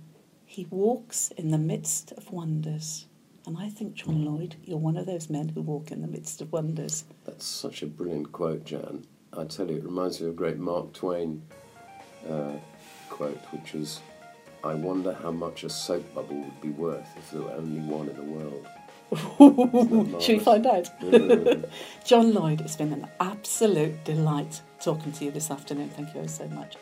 He 0.45 0.65
walks 0.69 1.31
in 1.31 1.49
the 1.49 1.57
midst 1.57 2.11
of 2.13 2.31
wonders. 2.31 3.07
And 3.45 3.57
I 3.57 3.69
think, 3.69 3.95
John 3.95 4.25
Lloyd, 4.25 4.55
you're 4.63 4.77
one 4.77 4.97
of 4.97 5.05
those 5.05 5.29
men 5.29 5.49
who 5.49 5.61
walk 5.61 5.91
in 5.91 6.01
the 6.01 6.07
midst 6.07 6.41
of 6.41 6.51
wonders. 6.51 7.05
That's 7.25 7.45
such 7.45 7.81
a 7.81 7.87
brilliant 7.87 8.31
quote, 8.31 8.65
Jan. 8.65 9.05
I 9.33 9.45
tell 9.45 9.69
you, 9.69 9.77
it 9.77 9.83
reminds 9.83 10.19
me 10.19 10.27
of 10.27 10.33
a 10.33 10.35
great 10.35 10.57
Mark 10.57 10.93
Twain 10.93 11.41
uh, 12.29 12.53
quote, 13.09 13.39
which 13.51 13.73
was 13.73 13.99
I 14.63 14.73
wonder 14.73 15.13
how 15.13 15.31
much 15.31 15.63
a 15.63 15.69
soap 15.69 16.13
bubble 16.13 16.37
would 16.37 16.61
be 16.61 16.69
worth 16.69 17.07
if 17.17 17.31
there 17.31 17.41
were 17.41 17.51
only 17.51 17.79
one 17.79 18.09
in 18.09 18.15
the 18.15 18.23
world. 18.23 18.67
Should 20.21 20.37
we 20.37 20.43
find 20.43 20.65
out? 20.65 20.89
Mm-hmm. 20.99 21.63
John 22.05 22.33
Lloyd, 22.33 22.61
it's 22.61 22.75
been 22.75 22.91
an 22.91 23.07
absolute 23.19 24.03
delight 24.03 24.61
talking 24.81 25.11
to 25.13 25.25
you 25.25 25.31
this 25.31 25.49
afternoon. 25.51 25.89
Thank 25.89 26.13
you 26.15 26.27
so 26.27 26.47
much. 26.49 26.75